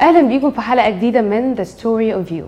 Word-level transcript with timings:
أهلا 0.00 0.20
بيكم 0.28 0.50
في 0.50 0.60
حلقة 0.60 0.90
جديدة 0.90 1.20
من 1.22 1.54
The 1.56 1.66
Story 1.68 2.14
of 2.26 2.32
You. 2.32 2.44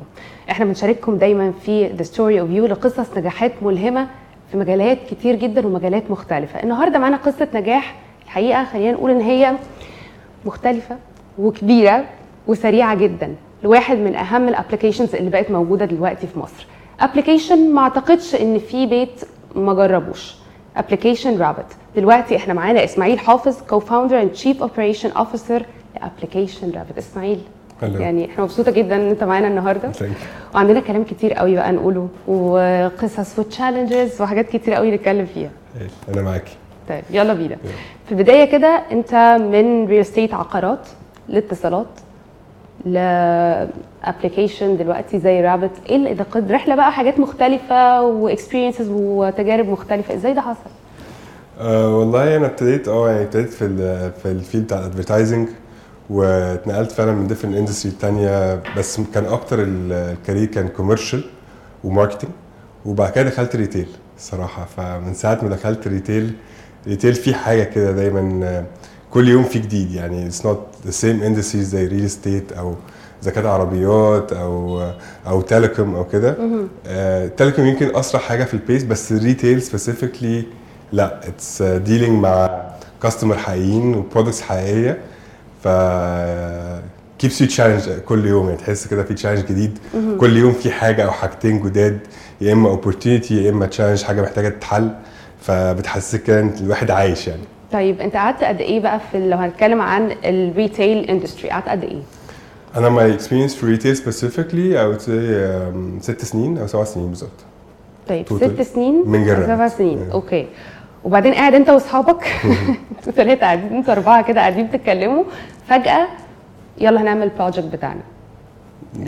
إحنا 0.51 0.65
بنشارككم 0.65 1.17
دايما 1.19 1.53
في 1.53 1.89
The 1.89 2.03
Story 2.07 2.41
of 2.43 2.57
You 2.57 2.71
لقصص 2.71 3.17
نجاحات 3.17 3.53
ملهمة 3.63 4.09
في 4.51 4.57
مجالات 4.57 4.99
كتير 5.11 5.35
جدا 5.35 5.67
ومجالات 5.67 6.11
مختلفة. 6.11 6.63
النهارده 6.63 6.99
معانا 6.99 7.17
قصة 7.17 7.49
نجاح. 7.55 7.95
الحقيقة 8.25 8.65
خلينا 8.65 8.93
نقول 8.93 9.11
إن 9.11 9.21
هي 9.21 9.55
مختلفة 10.47 10.97
وكبيرة 11.39 12.05
وسريعة 12.47 12.95
جدا. 12.95 13.35
لواحد 13.65 13.97
من 13.99 14.15
أهم 14.17 14.49
ال 14.49 14.54
applications 14.54 15.15
اللي 15.15 15.31
بقت 15.31 15.51
موجودة 15.51 15.85
دلوقتي 15.85 16.27
في 16.27 16.39
مصر. 16.39 16.67
application 17.01 17.75
ما 17.75 17.81
أعتقدش 17.81 18.35
إن 18.35 18.59
في 18.59 18.87
بيت 18.87 19.21
ما 19.55 19.75
جربوش. 19.75 20.35
application 20.77 21.39
Rabbit 21.39 21.67
دلوقتي 21.97 22.37
إحنا 22.37 22.55
معانا 22.55 22.85
إسماعيل 22.85 23.19
حافظ 23.19 23.63
co-founder 23.63 24.23
and 24.23 24.31
chief 24.31 24.63
operation 24.63 25.11
officer 25.11 25.67
ل 26.03 26.09
application 26.09 26.71
Rabbit 26.71 26.99
إسماعيل. 26.99 27.41
Hello. 27.81 27.85
يعني 28.01 28.31
إحنا 28.31 28.45
مبسوطة 28.45 28.71
جدا 28.71 28.97
إن 28.97 29.09
أنت 29.09 29.25
معانا 29.25 29.49
النهارده. 29.49 29.91
وعندنا 30.55 30.81
كلام 30.81 31.05
كتير 31.05 31.33
قوي 31.33 31.55
بقى 31.55 31.73
نقوله 31.73 32.09
وقصص 32.29 33.39
و 33.39 33.46
challenges 33.46 34.23
وحاجات 34.23 34.49
كتير 34.49 34.75
قوي 34.75 34.91
نتكلم 34.91 35.27
فيها. 35.35 35.51
إيه، 35.81 36.15
أنا 36.15 36.23
معاكي. 36.23 36.57
طيب 36.89 37.03
يلا 37.11 37.35
بينا. 37.35 37.57
في 38.07 38.13
البداية 38.13 38.45
كده 38.53 38.83
أنت 38.93 39.15
من 39.41 39.87
real 39.87 40.01
estate 40.01 40.35
عقارات 40.35 40.89
لاتصالات 41.29 41.87
ل 42.85 43.01
application 43.01 44.77
دلوقتي 44.77 45.19
زي 45.19 45.41
Rabbit. 45.41 45.71
إيه 45.89 45.97
اللي 45.97 46.15
ده 46.15 46.25
قد 46.31 46.53
رحلة 46.53 46.75
بقى 46.75 46.93
حاجات 46.93 47.21
مختلفة 47.21 48.03
و 48.03 48.10
experiences 48.10 48.89
وتجارب 48.91 49.69
مختلفة؟ 49.69 50.15
إزاي 50.15 50.35
ده 50.35 50.41
حصل؟ 50.41 50.71
أه 51.61 51.97
والله 51.99 52.37
أنا 52.37 52.47
ابتديت 52.47 52.89
آه 52.89 53.11
يعني 53.11 53.23
ابتديت 53.23 53.51
في 53.51 53.65
ال 53.65 54.11
في 54.23 54.27
ال 54.31 54.37
field 54.37 54.65
بتاع 54.65 54.79
ال 54.79 54.85
advertising 54.85 55.49
واتنقلت 56.11 56.93
فعلا 56.93 57.13
من 57.13 57.27
different 57.27 57.57
industry 57.57 57.93
تانية 58.01 58.63
بس 58.77 59.01
كان 59.15 59.25
أكتر 59.25 59.63
ال- 59.63 59.93
ال 59.93 60.00
career 60.00 60.45
كان 60.45 60.69
commercial 60.69 61.25
و 61.85 61.89
marketing 61.89 62.31
وبعد 62.87 63.13
كده 63.13 63.25
دخلت 63.31 63.57
retail 63.57 63.87
الصراحه 64.17 64.65
فمن 64.77 65.15
ساعة 65.15 65.39
ما 65.43 65.49
دخلت 65.49 65.89
retail 65.89 66.33
retail 66.87 67.15
فيه 67.15 67.35
حاجة 67.35 67.63
كده 67.65 67.93
دايما 67.93 68.47
آه، 68.47 68.65
كل 69.11 69.29
يوم 69.29 69.45
في 69.45 69.59
جديد. 69.59 69.93
يعني 69.93 70.27
it's 70.27 70.47
not 70.47 70.67
the 70.85 70.91
same 70.91 71.23
industry 71.23 71.63
زي 71.63 71.87
real 71.87 72.05
estate 72.05 72.53
أو 72.53 72.75
إذا 73.23 73.31
كانت 73.31 73.47
عربيات 73.47 74.33
أو 74.33 74.83
أو 75.27 75.41
telecom 75.41 75.95
أو 75.95 76.05
كده. 76.05 76.37
telecom 77.37 77.67
يمكن 77.67 77.97
أسرع 77.97 78.21
حاجة 78.21 78.45
في 78.45 78.55
ال 78.55 78.61
pace 78.61 78.85
بس 78.85 79.13
ال 79.13 79.20
retail 79.20 79.63
specifically 79.63 80.45
لا. 80.93 81.29
It's 81.29 81.63
dealing 81.63 82.23
مع 82.23 82.61
customer 83.03 83.37
حقيقيين 83.39 83.95
و 83.95 84.00
products 84.00 84.41
حقيقية. 84.41 84.99
ف 85.65 85.69
keeps 87.19 87.41
you 87.41 87.47
challenged 87.47 87.89
كل 88.07 88.27
يوم 88.27 88.47
يعني 88.47 88.59
تحس 88.59 88.87
كده 88.87 89.03
في 89.03 89.15
challenge 89.15 89.45
جديد 89.47 89.79
كل 90.21 90.37
يوم 90.37 90.53
في 90.53 90.71
حاجة 90.71 91.05
أو 91.05 91.11
حاجتين 91.11 91.63
جداد 91.63 91.99
يا 92.41 92.53
إما 92.53 92.69
opportunity 92.69 93.45
يا 93.45 93.51
إما 93.51 93.67
challenge 93.67 94.03
حاجة 94.03 94.23
محتاجة 94.23 94.49
تتحل 94.49 94.91
فبتحسسك 95.41 96.23
كده 96.23 96.41
إن 96.41 96.51
الواحد 96.61 96.91
عايش 96.91 97.29
يعني 97.29 97.43
طيب 97.73 98.01
أنت 98.01 98.15
قعدت 98.17 98.45
قد 98.45 98.61
إيه 98.61 98.81
بقى 98.81 99.01
في 99.13 99.29
لو 99.29 99.37
هنتكلم 99.37 99.81
عن 99.81 100.13
ال 100.25 100.36
retail 100.36 100.99
industry 101.05 101.51
قعدت 101.51 101.69
قد 101.69 101.85
إيه؟ 101.85 102.03
أنا 102.77 102.89
my 102.89 103.15
experience 103.15 103.55
في 103.55 103.67
retail 103.67 103.97
specifically 103.97 104.83
أو 104.83 104.99
ست 106.01 106.25
سنين 106.25 106.59
أو 106.59 106.67
سبع 106.67 106.85
سنين 106.85 107.09
بالظبط 107.09 107.31
طيب. 108.09 108.27
ست 108.37 108.63
سنين 108.75 109.03
من 109.07 109.25
جرب. 109.25 109.43
سبع 109.47 109.69
سنين 109.69 109.99
Yeah. 110.09 110.13
okay 110.13 110.47
وبعدين 111.05 111.35
قاعد 111.35 111.55
انت 111.55 111.69
واصحابك. 111.71 112.25
أنتوا 112.99 113.13
ثلاثة 113.13 113.41
قاعدين 113.41 113.77
أنتوا 113.77 113.93
أربعة 113.95 114.23
كده 114.23 114.41
قاعدين 114.41 114.67
بتتكلموا. 114.67 115.25
فجأة 115.69 116.09
يلا 116.81 117.03
هنعمل 117.03 117.23
ال 117.23 117.28
project 117.28 117.65
بتاعنا. 117.67 118.01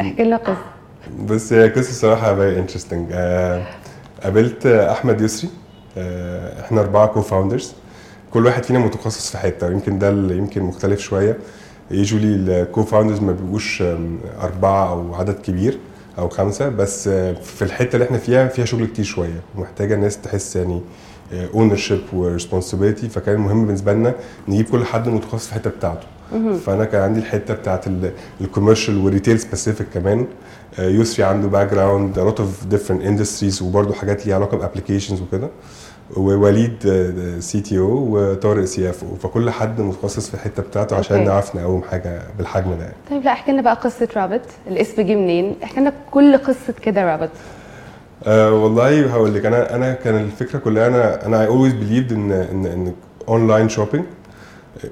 احكي 0.01 0.25
لنا 0.25 0.37
قصة. 0.37 0.57
بس 1.27 1.53
هي 1.53 1.69
قصة 1.69 1.93
صراحة 1.93 2.35
very 2.35 2.59
interesting 2.59 3.13
قابلت 4.23 4.67
أحمد 4.67 5.21
يسري. 5.21 5.51
آه، 5.99 6.61
إحنا 6.61 6.81
أربعة 6.81 7.07
co-founders 7.07 7.73
كل 8.31 8.47
واحد 8.47 8.65
فينا 8.65 8.79
متخصص 8.79 9.31
في 9.31 9.39
حتة 9.39 9.67
ويمكن 9.67 9.99
ده 9.99 10.09
اللي 10.09 10.37
يمكن 10.37 10.63
مختلف 10.63 11.01
شوية. 11.01 11.39
usually 11.91 12.27
ال 12.63 12.83
co-founders 12.83 13.21
ما 13.21 13.33
بيبقوش 13.33 13.83
أربعة 14.43 14.91
أو 14.93 15.15
عدد 15.15 15.35
كبير 15.41 15.79
أو 16.19 16.29
خمسة 16.29 16.69
بس 16.69 17.09
آه، 17.09 17.33
في 17.33 17.63
الحتة 17.63 17.95
اللي 17.97 18.05
إحنا 18.07 18.19
فيها 18.19 18.49
فيها 18.49 18.65
شغل 18.65 18.87
كتير 18.87 19.05
شوية. 19.05 19.41
ومحتاجه 19.57 19.95
الناس 19.95 20.21
تحس 20.21 20.57
يعني 20.57 20.81
ownership 21.55 21.77
و 21.77 22.01
responsibility 22.13 23.09
فكان 23.09 23.41
مهم 23.41 23.67
بالنسبة 23.67 23.93
لنا 23.93 24.15
نجيب 24.49 24.67
كل 24.71 24.85
حد 24.85 25.09
متخصص 25.09 25.47
في 25.47 25.53
الحتة 25.53 25.71
بتاعته. 25.71 26.07
فأنا 26.67 26.85
كان 26.85 27.03
عندي 27.03 27.21
الحتة 27.21 27.55
بتاعت 27.55 27.85
ال 28.41 28.46
commercial 28.46 28.99
وال 29.05 29.14
retail 29.14 29.41
specific 29.41 29.87
كمان. 29.95 30.27
آه، 30.79 30.89
يسري 30.89 31.25
عنده 31.25 31.49
background 31.49 32.19
lot 32.31 32.39
of 32.41 32.75
different 32.75 33.03
industries 33.05 33.63
وبرده 33.63 33.95
حاجات 33.95 34.27
ليها 34.27 34.35
علاقة 34.35 34.57
ب 34.57 34.62
applications 34.62 35.21
وكده. 35.21 35.49
ووليد 36.17 36.77
سي 37.39 37.61
تي 37.61 37.79
أو 37.79 38.07
وطارق 38.11 38.65
سي 38.65 38.91
اف 38.91 39.05
أو 39.05 39.17
فكل 39.17 39.51
حد 39.51 39.81
متخصص 39.81 40.29
في 40.29 40.35
الحتة 40.35 40.63
بتاعته 40.63 40.97
عشان 40.97 41.17
okay. 41.17 41.29
نعرف 41.29 41.57
نقوم 41.57 41.83
حاجة 41.83 42.23
بالحجم 42.39 42.71
ده. 42.71 42.93
طيب 43.11 43.25
لا 43.25 43.33
احكي 43.33 43.53
لنا 43.53 43.63
بقى 43.63 43.75
قصة 43.75 44.09
Rabbit. 44.17 44.41
الاسم 44.67 45.03
جه 45.03 45.15
منين؟ 45.15 45.57
احكي 45.65 45.81
لنا 45.81 45.93
كل 46.11 46.39
قصة 46.39 46.75
كده 46.83 47.05
Rabbit. 47.05 47.31
أه 48.27 48.53
والله 48.53 49.07
هقول 49.13 49.35
لك 49.35 49.47
أنا 49.47 49.75
أنا 49.77 49.93
كان 49.95 50.17
الفكرة 50.17 50.59
كلها 50.59 50.87
أنا 50.87 51.27
أنا 51.27 51.47
I 51.47 51.49
always 51.49 51.73
believed 51.75 52.13
إن 52.13 52.33
إن 52.33 52.67
إن 52.67 52.93
online 53.29 53.69
shopping 53.69 54.05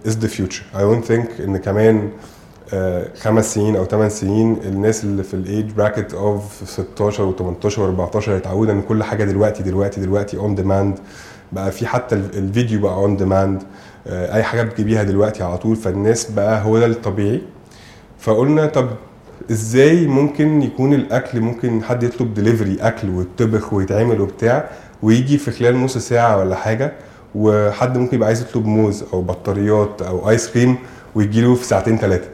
is 0.06 0.10
the 0.12 0.28
future. 0.28 0.62
I 0.74 0.78
don't 0.80 1.08
think 1.10 1.40
إن 1.40 1.56
كمان 1.56 2.10
آه، 2.74 3.08
خمس 3.20 3.54
سنين 3.54 3.76
أو 3.76 3.84
ثمان 3.84 4.10
سنين 4.10 4.56
الناس 4.64 5.04
اللي 5.04 5.22
في 5.22 5.34
ال 5.34 5.43
age 5.43 5.70
bracket 5.72 6.14
of 6.14 6.62
16 6.70 7.32
و18 7.32 7.74
و14 7.74 8.28
يتعودوا 8.28 8.72
إن 8.72 8.82
كل 8.82 9.02
حاجة 9.02 9.24
دلوقتي 9.24 9.62
دلوقتي 9.62 10.00
دلوقتي 10.00 10.36
on 10.36 10.54
demand 10.54 10.98
بقى 11.52 11.72
في 11.72 11.86
حتى 11.86 12.14
ال- 12.14 12.38
الفيديو 12.38 12.80
بقى 12.80 12.94
on 12.94 13.16
demand 13.16 13.62
أي 14.06 14.42
حاجة 14.42 14.62
بتجيبيها 14.62 15.02
دلوقتي 15.02 15.42
على 15.42 15.58
طول. 15.58 15.76
فالناس 15.76 16.30
بقى 16.30 16.64
هو 16.64 16.78
ده 16.78 16.86
الطبيعي. 16.86 17.42
فقلنا 18.18 18.66
طب 18.66 18.88
إزاي 19.50 20.06
ممكن 20.06 20.62
يكون 20.62 20.94
الأكل 20.94 21.40
ممكن 21.40 21.82
حد 21.82 22.02
يطلب 22.02 22.34
دليفري 22.34 22.76
أكل 22.80 23.08
ويطبخ 23.10 23.72
ويتعمل 23.72 24.20
وبتاع 24.20 24.68
ويجي 25.02 25.38
في 25.38 25.50
خلال 25.50 25.76
نص 25.76 25.98
ساعة 25.98 26.38
ولا 26.38 26.56
حاجة 26.56 26.92
وحد 27.34 27.98
ممكن 27.98 28.16
يبقى 28.16 28.26
عايز 28.26 28.40
يطلب 28.42 28.66
موز 28.66 29.04
أو 29.12 29.22
بطاريات 29.22 30.02
أو 30.02 30.30
ايس 30.30 30.48
كريم 30.50 30.76
ويجي 31.14 31.40
له 31.40 31.54
في 31.54 31.64
ساعتين 31.64 31.98
ثلاثة 31.98 32.28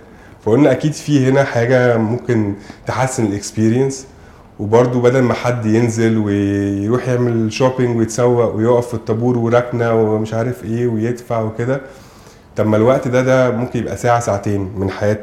فقلنا 0.44 0.72
أكيد 0.72 0.92
في 0.92 1.28
هنا 1.28 1.44
حاجة 1.44 1.96
ممكن 1.96 2.54
تحسن 2.86 3.24
ال 3.26 3.34
experience 3.34 4.06
وبرده 4.58 4.98
بدل 5.00 5.22
ما 5.22 5.34
حد 5.34 5.66
ينزل 5.66 6.18
ويروح 6.18 7.08
يعمل 7.08 7.52
شوبينج 7.52 7.96
ويتسوق 7.96 8.54
ويقف 8.54 8.88
في 8.88 8.94
الطابور 8.94 9.38
وركنه 9.38 9.94
ومش 9.94 10.34
عارف 10.34 10.64
إيه 10.64 10.86
ويدفع 10.86 11.40
وكده 11.40 11.80
طب 12.56 12.66
ما 12.66 12.76
الوقت 12.76 13.08
ده 13.08 13.22
ده 13.22 13.50
ممكن 13.50 13.78
يبقى 13.78 13.96
ساعة 13.96 14.20
ساعتين 14.20 14.70
من 14.76 14.90
حياة 14.90 15.18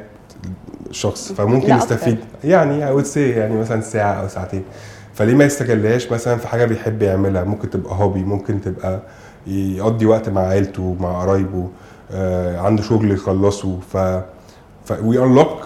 الشخص 0.92 1.32
فممكن 1.32 1.76
يستفيد. 1.76 2.18
يعني 2.44 2.86
I 2.88 3.02
would 3.02 3.08
say 3.08 3.18
يعني 3.18 3.56
مثلا 3.58 3.82
ساعة 3.82 4.14
أو 4.14 4.28
ساعتين. 4.28 4.64
فليه 5.14 5.36
ما 5.36 5.44
يستغلهاش؟ 5.46 6.12
مثلا 6.12 6.38
في 6.38 6.48
حاجة 6.48 6.66
بيحب 6.66 7.02
يعملها 7.02 7.44
ممكن 7.44 7.70
تبقى 7.70 7.96
هوبي 7.96 8.24
ممكن 8.24 8.62
تبقى 8.62 9.00
يقضي 9.48 10.06
وقت 10.06 10.30
مع 10.30 10.42
عيلته 10.42 10.96
مع 11.00 11.22
قرايبه 11.22 11.70
آه 12.12 12.60
عنده 12.60 12.84
شغل 12.84 13.12
يخلصه. 13.12 13.80
ف 13.94 13.98
ف 14.86 14.94
unlock 14.94 15.64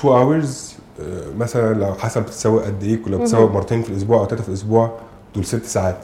two 0.00 0.06
hours 0.08 0.76
آه، 1.00 1.36
مثلا 1.38 1.74
لو 1.74 1.94
حسب 1.94 2.22
بتتسوق 2.22 2.64
قد 2.64 2.82
إيه. 2.82 2.98
لو 3.06 3.18
بتتسوق 3.18 3.50
مرتين 3.50 3.82
في 3.82 3.90
الأسبوع 3.90 4.18
أو 4.20 4.26
ثلاثة 4.26 4.42
في 4.42 4.48
الأسبوع 4.48 4.92
دول 5.34 5.44
ست 5.44 5.64
ساعات. 5.64 5.98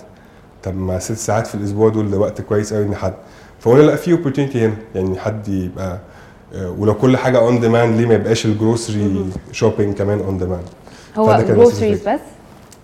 طب 0.63 0.77
ما 0.77 0.99
ست 0.99 1.13
ساعات 1.13 1.47
في 1.47 1.55
الأسبوع 1.55 1.89
دول 1.89 2.11
ده 2.11 2.19
وقت 2.19 2.41
كويس 2.41 2.75
قوي 2.75 2.85
إن 2.85 2.95
حد. 2.95 3.15
فقلنا 3.61 3.83
لا 3.83 3.97
في 3.97 4.17
opportunity 4.17 4.57
هنا. 4.57 4.75
يعني 4.95 5.19
حد 5.19 5.49
يبقى 5.49 5.99
ولو 6.55 6.95
كل 6.95 7.17
حاجة 7.17 7.39
on 7.39 7.61
demand 7.61 8.01
ليه 8.01 8.07
ما 8.07 8.15
يبقاش 8.15 8.47
ال 8.47 8.57
grocery 8.57 9.31
shopping 9.53 9.95
كمان 9.95 10.21
on 10.21 10.39
demand 10.39 10.63
هو 11.17 11.45
groceries. 11.49 12.09
بس؟ 12.09 12.21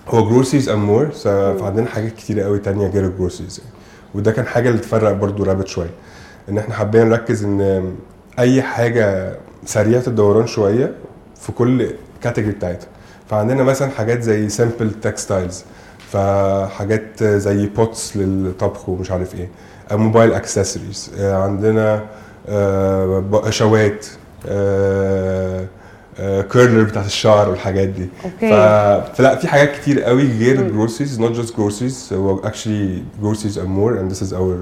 هو 0.08 0.28
groceries 0.28 0.68
and 0.68 0.78
more 0.78 1.10
فعندنا 1.58 1.86
حاجات 1.86 2.12
كتيرة 2.12 2.44
قوي 2.44 2.58
تانية 2.58 2.86
غير 2.86 3.04
ال 3.04 3.10
groceries 3.10 3.58
يعني. 3.58 3.70
وده 4.14 4.32
كان 4.32 4.46
حاجة 4.46 4.68
اللي 4.68 4.80
تفرق 4.80 5.12
برضو 5.12 5.42
Rabbit 5.42 5.66
شوية. 5.66 5.90
إن 6.48 6.58
إحنا 6.58 6.74
حابين 6.74 7.08
نركز 7.08 7.44
إن 7.44 7.92
أي 8.38 8.62
حاجة 8.62 9.36
سريعة 9.64 10.02
الدوران 10.06 10.46
شوية 10.46 10.94
في 11.40 11.52
كل 11.52 11.90
category 12.22 12.54
بتاعتها. 12.54 12.88
فعندنا 13.30 13.62
مثلا 13.62 13.90
حاجات 13.90 14.22
زي 14.22 14.48
simple 14.48 14.90
textiles 15.02 15.64
فحاجات 16.12 17.24
زي 17.24 17.66
pots 17.66 18.16
للطبخ 18.16 18.88
ومش 18.88 19.10
عارف 19.10 19.34
إيه 19.34 19.48
موبايل 19.92 20.32
اكسسوارز 20.32 21.10
عندنا 21.20 22.06
آه، 22.48 23.18
بقشوات 23.30 24.06
curler 26.52 26.82
بتاعت 26.82 27.06
الشعر 27.06 27.48
والحاجات 27.48 27.88
دي. 27.88 28.08
Okay. 28.24 28.48
فلا 29.14 29.36
في 29.36 29.48
حاجات 29.48 29.72
كتير 29.76 30.02
قوي 30.02 30.22
غير 30.38 30.60
ال 30.60 30.66
groceries 30.66 31.20
not 31.20 31.34
just 31.36 31.50
groceries 31.54 32.12
هو 32.12 32.42
actually 32.42 33.02
groceries 33.22 33.56
and 33.56 33.68
more 33.78 33.98
and 34.00 34.12
this 34.14 34.22
is 34.28 34.32
our 34.32 34.56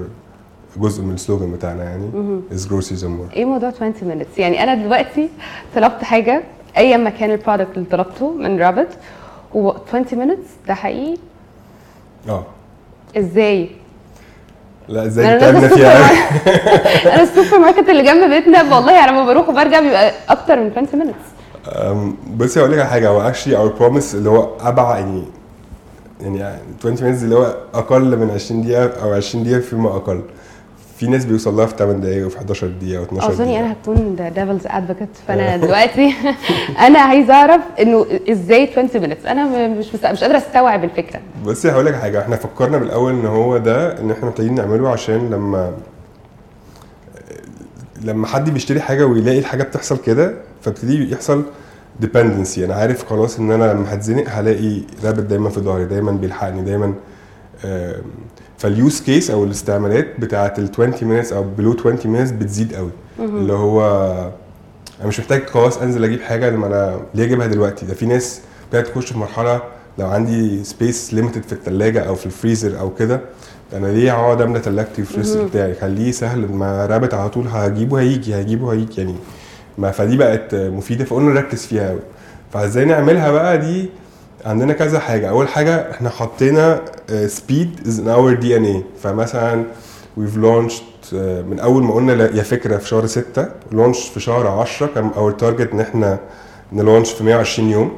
جزء 0.77 1.03
من 1.03 1.13
ال 1.13 1.18
slogan 1.18 1.51
بتاعنا 1.51 1.83
يعني 1.83 2.09
is 2.51 2.61
groceries 2.65 3.01
and 3.01 3.05
more. 3.31 3.33
إيه 3.35 3.45
موضوع 3.45 3.69
20 3.69 3.93
minutes 3.93 4.39
يعني 4.39 4.63
أنا 4.63 4.75
دلوقتي 4.83 5.29
طلبت 5.75 6.03
حاجة 6.03 6.43
ايا 6.77 6.97
ما 6.97 7.09
كان 7.09 7.31
ال 7.31 7.37
product 7.37 7.77
اللي 7.77 7.87
طلبته 7.89 8.33
من 8.33 8.59
Rabbit 8.59 8.87
و 9.53 9.71
20 9.89 10.05
minutes 10.05 10.67
ده 10.67 10.73
حقيقي؟ 10.73 11.17
آه. 12.29 12.45
إزاي؟ 13.17 13.69
لا 14.89 15.05
إزاي 15.05 15.39
تعبنا 15.39 15.59
نازلة 15.59 15.75
فيها؟ 15.75 16.09
أنا 17.13 17.23
السوبر 17.23 17.59
ماركت 17.59 17.89
اللي 17.89 18.03
جنب 18.03 18.29
بيتنا. 18.29 18.75
والله 18.75 19.07
لما 19.07 19.25
بروح 19.25 19.49
وبرجع 19.49 19.79
بيبقى 19.79 20.13
أكتر 20.29 20.55
من 20.59 20.71
20 20.87 21.03
minutes. 21.03 21.67
أم، 21.77 22.15
بصي 22.37 22.59
هقول 22.59 22.71
لك 22.71 22.79
على 22.79 22.89
حاجة. 22.89 23.09
هو 23.09 23.21
actually 23.21 23.57
our 23.57 23.67
promise 23.67 24.15
اللي 24.15 24.29
هو 24.29 24.49
up 24.61 24.79
to 24.79 24.97
يعني 24.99 25.23
يعني 26.21 26.59
20 26.79 26.97
minutes 26.97 27.23
اللي 27.23 27.35
هو 27.35 27.55
أقل 27.73 28.17
من 28.17 28.31
20 28.31 28.61
دقيقة 28.61 29.03
أو 29.03 29.13
20 29.13 29.43
دقيقة 29.43 29.59
فيما 29.59 29.89
أقل. 29.89 30.21
في 30.97 31.07
ناس 31.07 31.25
بيوصل 31.25 31.55
لها 31.57 31.65
في 31.65 31.75
8 31.77 31.99
دقائق 32.01 32.25
وفي 32.25 32.37
11 32.37 32.67
دقيقة 32.67 33.05
و12 33.05 33.23
اظني 33.23 33.45
دقيقة. 33.47 33.59
أنا 33.59 33.71
هكون 33.73 34.15
the 34.19 34.29
devil's 34.29 34.61
advocate 34.65 35.09
فأنا 35.27 35.57
دلوقتي 35.65 36.13
أنا 36.87 36.99
عايزة 36.99 37.33
أعرف 37.33 37.61
إنه 37.79 38.05
إزاي 38.31 38.69
20 38.71 38.87
minutes. 38.89 39.27
أنا 39.27 39.67
مش 39.67 39.85
مش 39.95 40.23
قادرة 40.23 40.37
أستوعب 40.37 40.83
الفكرة. 40.83 41.19
بصي 41.45 41.71
هقول 41.71 41.85
لك 41.85 41.95
حاجة. 41.95 42.21
إحنا 42.21 42.35
فكرنا 42.35 42.77
بالأول 42.77 43.13
إن 43.13 43.25
هو 43.25 43.57
ده 43.57 43.99
إن 43.99 44.11
إحنا 44.11 44.25
محتاجين 44.29 44.55
نعمله 44.55 44.89
عشان 44.89 45.29
لما 45.29 45.71
لما 48.01 48.27
حد 48.27 48.49
بيشتري 48.49 48.81
حاجة 48.81 49.05
ويلاقي 49.05 49.39
الحاجة 49.39 49.63
بتحصل 49.63 49.97
كده 49.97 50.33
فابتدي 50.61 51.11
يحصل 51.11 51.43
dependency 51.99 52.65
أنا 52.65 52.75
عارف 52.75 53.05
خلاص 53.09 53.39
إن 53.39 53.51
أنا 53.51 53.73
لما 53.73 53.93
هتزنق 53.93 54.23
هلاقي 54.29 54.81
Rabbit 55.03 55.19
دايما 55.19 55.49
في 55.49 55.59
ظهري 55.59 55.85
دايما 55.85 56.11
بيلحقني 56.11 56.61
دايما 56.61 56.93
آم، 57.65 57.93
فال 58.57 58.75
use 58.75 59.01
case 59.01 59.31
أو 59.31 59.43
الاستعمالات 59.43 60.19
بتاعة 60.19 60.53
ال 60.57 60.69
20 60.73 60.93
minutes 61.23 61.33
أو 61.33 61.43
below 61.57 61.75
20 61.79 61.97
minutes 61.97 62.33
بتزيد 62.33 62.73
قوي. 62.75 62.89
اللي 63.19 63.53
هو 63.53 63.81
أنا 64.99 65.07
مش 65.07 65.19
محتاج 65.19 65.45
خلاص 65.45 65.77
أنزل 65.77 66.03
أجيب 66.03 66.21
حاجة 66.21 66.49
لما 66.49 66.67
أنا 66.67 66.99
ليه 67.15 67.23
أجيبها 67.23 67.47
دلوقتي؟ 67.47 67.85
ده 67.85 67.93
في 67.93 68.05
ناس 68.05 68.41
ابتدت 68.65 68.87
تخش 68.87 69.11
في 69.11 69.17
مرحلة 69.17 69.61
لو 69.99 70.07
عندي 70.07 70.63
space 70.63 71.13
limited 71.13 71.43
في 71.43 71.53
الثلاجه 71.53 71.99
أو 71.99 72.15
في 72.15 72.25
الفريزر 72.25 72.79
أو 72.79 72.89
كده 72.93 73.21
أنا 73.73 73.87
ليه 73.87 74.11
اقعد 74.11 74.41
أملى 74.41 74.59
ثلاجتي 74.59 75.01
والفريزر 75.01 75.43
بتاعي؟ 75.45 75.73
خليه 75.73 76.11
سهل 76.11 76.51
ما 76.51 76.85
Rabbit 76.85 77.13
على 77.13 77.29
طول 77.29 77.47
هجيبه 77.47 77.99
هيجي 77.99 78.41
هجيبه 78.41 78.73
هيجي 78.73 79.01
يعني 79.01 79.15
ما 79.77 79.91
فدي 79.91 80.17
بقت 80.17 80.55
مفيدة 80.55 81.05
فقلنا 81.05 81.33
نركز 81.33 81.65
فيها 81.65 81.89
قوي. 81.89 81.99
فإزاي 82.53 82.85
نعملها 82.85 83.31
بقى 83.31 83.57
دي؟ 83.57 83.89
عندنا 84.45 84.73
كذا 84.73 84.99
حاجة. 84.99 85.29
أول 85.29 85.47
حاجة 85.47 85.91
إحنا 85.91 86.09
حطينا 86.09 86.81
speed 87.27 87.79
is 87.87 87.99
in 87.99 88.07
our 88.07 88.33
DNA 88.33 88.83
فمثلا 89.03 89.63
we've 90.19 90.37
launched 90.43 91.13
آه، 91.15 91.41
من 91.41 91.59
أول 91.59 91.83
ما 91.83 91.93
قلنا 91.93 92.13
يا 92.37 92.43
فكرة 92.43 92.77
في 92.77 92.87
شهر 92.87 93.05
6 93.05 93.47
launch 93.71 94.07
في 94.09 94.19
شهر 94.19 94.47
10 94.47 94.87
كان 94.95 95.07
our 95.17 95.31
target 95.31 95.71
إن 95.73 95.79
إحنا 95.79 96.19
ن 96.73 96.78
launch 96.78 97.11
في 97.11 97.23
120 97.23 97.69
يوم. 97.69 97.91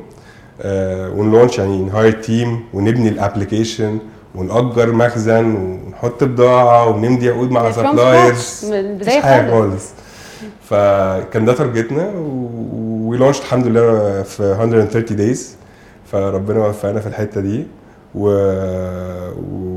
آه، 0.62 1.10
ون 1.10 1.22
launch 1.22 1.58
يعني 1.60 1.78
ن 1.84 1.89
hire 1.89 2.12
team 2.12 2.60
ونبني 2.74 3.10
ال 3.10 3.17
application 3.17 4.00
ونأجر 4.36 4.92
مخزن 4.92 5.56
ونحط 5.56 6.24
بضاعة 6.24 6.88
ونمضي 6.90 7.30
عقود 7.30 7.52
مع 7.52 7.72
suppliers 7.72 8.66
من 8.66 8.74
البداية 8.80 9.22
حاجة 9.22 9.52
خالص. 9.52 9.72
خالص. 9.72 9.86
فكان 10.70 11.46
ده 11.46 11.54
target 11.54 12.03
نا 12.03 12.12
و 13.06 13.10
launched 13.10 13.42
الحمد 13.42 13.68
لله 13.68 14.22
في 14.24 14.56
130 14.60 15.16
days 15.18 15.56
فربنا 16.12 16.68
وفقنا 16.68 17.00
في 17.00 17.08
الحتة 17.08 17.42
دي 17.42 17.66
و 18.16 18.28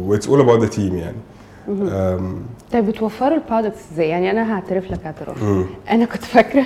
it's 0.09 0.29
all 0.29 0.41
about 0.41 0.61
the 0.61 0.69
team 0.69 0.97
يعني. 0.97 1.17
طيب 2.73 2.87
بتوفروا 2.87 3.37
ال 3.39 3.44
products 3.44 3.81
إزاي؟ 3.93 4.09
يعني 4.09 4.31
أنا 4.31 4.55
هعترف 4.55 4.91
لك 4.91 4.99
اعتراف. 5.07 5.37
أنا 5.91 6.05
كنت 6.05 6.25
فاكرة. 6.25 6.65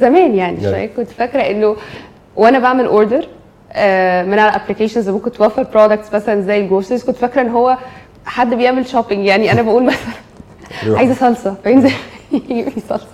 زمان 0.00 0.34
يعني 0.34 0.62
يعني. 0.62 0.62
شوية 0.62 0.86
كنت 0.86 1.08
فاكرة 1.08 1.40
إنه 1.40 1.76
وأنا 2.36 2.58
بعمل 2.58 2.84
order 2.86 3.18
من 4.28 4.38
على 4.38 4.48
ال 4.56 4.60
applications 4.60 5.08
ممكن 5.08 5.32
توفر 5.32 5.62
products 5.62 6.14
مثلا 6.14 6.40
زي 6.40 6.60
ال 6.60 6.64
groceries 6.64 7.04
كنت 7.04 7.16
فاكرة 7.16 7.40
إن 7.42 7.48
هو 7.48 7.76
حد 8.24 8.54
بيعمل 8.54 8.86
shopping 8.86 9.26
يعني 9.26 9.52
أنا 9.52 9.62
بقول 9.62 9.84
مثلا 9.84 10.96
عايزة 10.96 11.14
صلصة. 11.14 11.54
فينزل 11.64 11.90
يجيب 12.32 12.66
لي 12.66 12.82
صلصة. 12.88 13.06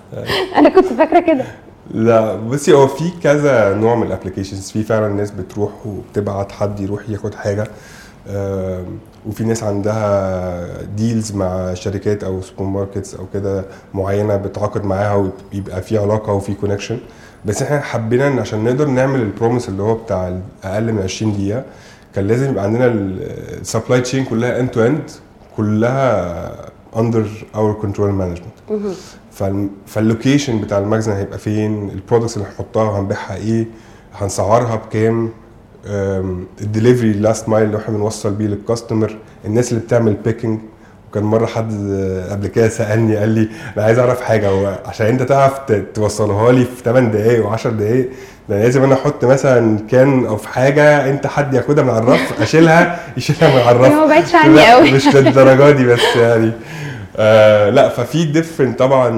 أنا 0.57 0.69
كنت 0.69 0.85
فاكرة 0.87 1.21
كده. 1.21 1.45
لا 1.93 2.37
بصي 2.37 2.73
هو 2.73 2.87
في 2.87 3.11
كذا 3.23 3.75
نوع 3.75 3.95
من 3.95 4.07
ال 4.07 4.12
applications 4.12 4.71
في 4.71 4.83
فعلا 4.83 5.09
ناس 5.09 5.31
بتروح 5.31 5.71
وبتبعت 5.87 6.53
حد 6.53 6.81
يروح 6.81 7.11
ياخد 7.11 7.35
حاجة 7.35 7.67
وفي 9.27 9.45
ناس 9.45 9.63
عندها 9.63 10.83
deals 10.83 11.33
مع 11.33 11.75
شركات 11.75 12.25
أو 12.25 12.41
سوبر 12.43 12.63
ماركتس 12.65 13.15
أو 13.15 13.25
كده 13.35 13.65
معينة 13.95 14.37
بتعاقد 14.37 14.85
معاها 14.85 15.31
ويبقى 15.53 15.83
في 15.83 15.99
علاقة 15.99 16.33
وفي 16.33 16.55
connection 16.55 16.99
بس 17.45 17.63
إحنا 17.63 17.81
حبينا 17.81 18.29
إن 18.29 18.39
عشان 18.39 18.65
نقدر 18.65 18.87
نعمل 18.87 19.21
ال 19.21 19.27
promise 19.27 19.69
اللي 19.69 19.83
هو 19.83 19.95
بتاع 19.95 20.39
أقل 20.65 20.93
من 20.93 21.03
20 21.03 21.33
دقيقة 21.33 21.63
كان 22.15 22.27
لازم 22.27 22.51
يبقى 22.51 22.65
عندنا 22.65 22.87
ال 22.87 23.03
supply 23.03 24.01
chain 24.01 24.25
كلها 24.25 24.61
end 24.61 24.71
to 24.71 24.87
end 24.87 25.11
كلها 25.57 26.53
under 26.97 27.27
our 27.55 27.73
control 27.73 28.11
management 28.13 28.53
فال 29.87 30.02
location 30.02 30.61
بتاع 30.61 30.79
المخزن 30.79 31.13
هيبقى 31.13 31.39
فين؟ 31.39 31.91
ال 31.91 31.96
products 31.96 32.37
اللي 32.37 32.49
هنحطها 32.49 32.83
وهنبيعها 32.83 33.37
إيه؟ 33.37 33.67
هنسعرها 34.15 34.77
بكام؟ 34.77 35.31
ال 36.61 36.67
delivery 36.67 37.13
last 37.13 37.49
mile 37.49 37.67
اللي 37.67 37.77
إحنا 37.77 37.97
بنوصل 37.97 38.35
بيه 38.35 38.47
لل 38.47 38.61
customer 38.61 39.17
الناس 39.45 39.73
اللي 39.73 39.83
بتعمل 39.85 40.15
picking 40.15 40.59
وكان 41.11 41.25
مرة 41.25 41.47
حد 41.47 41.73
قبل 42.31 42.47
كده 42.47 42.69
سألني 42.69 43.17
قال 43.17 43.29
لي 43.29 43.49
أنا 43.77 43.85
عايز 43.85 43.99
أعرف 43.99 44.21
حاجة 44.23 44.49
هو 44.49 44.79
عشان 44.87 45.07
أنت 45.07 45.23
تعرف 45.23 45.61
توصلها 45.95 46.53
لي 46.53 46.65
في 46.65 46.83
8 46.85 47.09
دقائق 47.09 47.57
و10 47.57 47.67
دقائق 47.67 48.09
ده 48.49 48.63
لازم 48.63 48.85
أنا 48.85 48.95
أحط 48.95 49.25
مثلا 49.25 49.79
كان 49.91 50.27
أو 50.27 50.37
في 50.37 50.49
حاجة 50.49 51.11
أنت 51.11 51.27
حد 51.27 51.55
ياخدها 51.55 51.85
من 51.85 51.91
على 51.91 51.99
الرف 51.99 52.43
أشيلها 52.43 53.01
يشيلها 53.17 53.55
من 53.55 53.61
على 53.61 53.77
الرف. 53.77 53.93
ما 54.01 54.07
بعدش 54.07 54.35
عني 54.35 54.71
قوي. 54.71 54.93
مش 54.93 55.07
للدرجة 55.07 55.71
دي 55.71 55.85
بس 55.87 56.17
يعني. 56.17 56.53
آه 57.17 57.71
لا 57.71 57.89
ففي 57.89 58.25
different 58.25 58.79
طبعا 58.79 59.11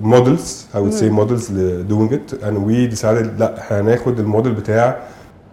models 0.00 0.66
I 0.74 0.76
would 0.76 0.94
say 0.94 1.04
models 1.18 1.50
ل 1.50 1.86
doing 1.88 2.12
it. 2.14 2.34
And 2.44 2.56
we 2.68 2.96
decided 2.96 3.40
لا 3.40 3.58
إحنا 3.60 3.80
هناخد 3.80 4.20
الموديل 4.20 4.52
بتاع 4.52 4.98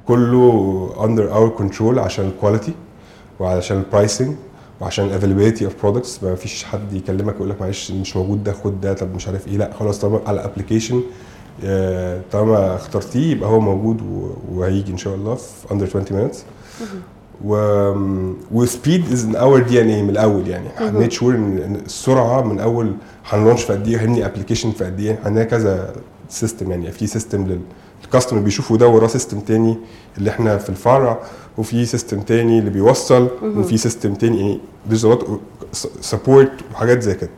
كله 0.08 0.90
under 0.98 1.34
our 1.36 1.62
control 1.62 1.98
عشان 1.98 2.26
ال 2.28 2.33
quality 2.33 2.74
وعشان 3.40 3.78
ال 3.78 3.85
pricing 3.85 4.36
وعشان 4.82 5.06
ال 5.06 5.10
availability 5.10 5.66
of 5.66 5.74
products 5.82 6.24
ما 6.24 6.36
فيش 6.36 6.64
حد 6.64 6.94
يكلمك 6.94 7.36
يقول 7.36 7.50
لك 7.50 7.62
معلش 7.62 7.92
مش 7.92 8.18
موجود 8.18 8.44
ده 8.44 8.54
خد 8.54 8.82
ده 8.82 8.94
طب 8.94 9.16
مش 9.16 9.28
عارف 9.28 9.48
إيه. 9.48 9.58
لا 9.58 9.70
خلاص 9.80 10.00
طالما 10.00 10.20
على 10.28 10.42
ال 10.42 10.47
application 10.47 11.02
طالما 12.32 12.76
اخترتيه 12.76 13.32
يبقى 13.32 13.50
هو 13.50 13.60
موجود 13.60 14.02
وهيجي 14.52 14.92
إن 14.92 14.98
شاء 14.98 15.16
الله 15.16 15.36
في 15.36 15.68
under 15.70 15.84
20 15.96 16.06
minutes. 16.06 16.38
و 17.46 17.56
speed 18.52 19.12
is 19.12 19.26
in 19.26 19.36
our 19.36 19.60
DNA 19.60 20.04
من 20.04 20.10
الأول 20.10 20.48
يعني. 20.48 20.68
made 20.82 21.12
sure 21.12 21.36
إن 21.36 21.76
السرعة 21.86 22.42
من 22.42 22.60
أول 22.60 22.94
هن 23.30 23.38
launch 23.38 23.64
في 23.64 23.74
قد 23.74 23.88
إيه 23.88 23.98
هنبني 24.02 24.26
application 24.26 24.72
في 24.72 24.84
قد 24.86 25.00
إيه. 25.00 25.20
عندنا 25.26 25.44
كذا 25.44 25.94
system 26.30 26.72
يعني. 26.72 26.92
في 26.92 27.08
system 27.08 27.60
لل 28.04 28.11
customer 28.11 28.40
بيشوفوا 28.40 28.78
ده 28.78 28.88
وراه 28.88 29.08
system 29.08 29.40
تاني 29.40 29.78
اللي 30.18 30.30
إحنا 30.30 30.58
في 30.58 30.70
الفرع 30.70 31.20
وفي 31.58 31.86
system 31.86 32.20
تاني 32.22 32.60
اللي 32.60 32.70
بيوصل 32.70 33.28
وفي 33.44 33.78
system 33.78 34.14
تاني 34.14 34.40
يعني 34.42 34.60
support 36.02 36.52
وحاجات 36.74 37.02
زي 37.02 37.16
كده. 37.16 37.30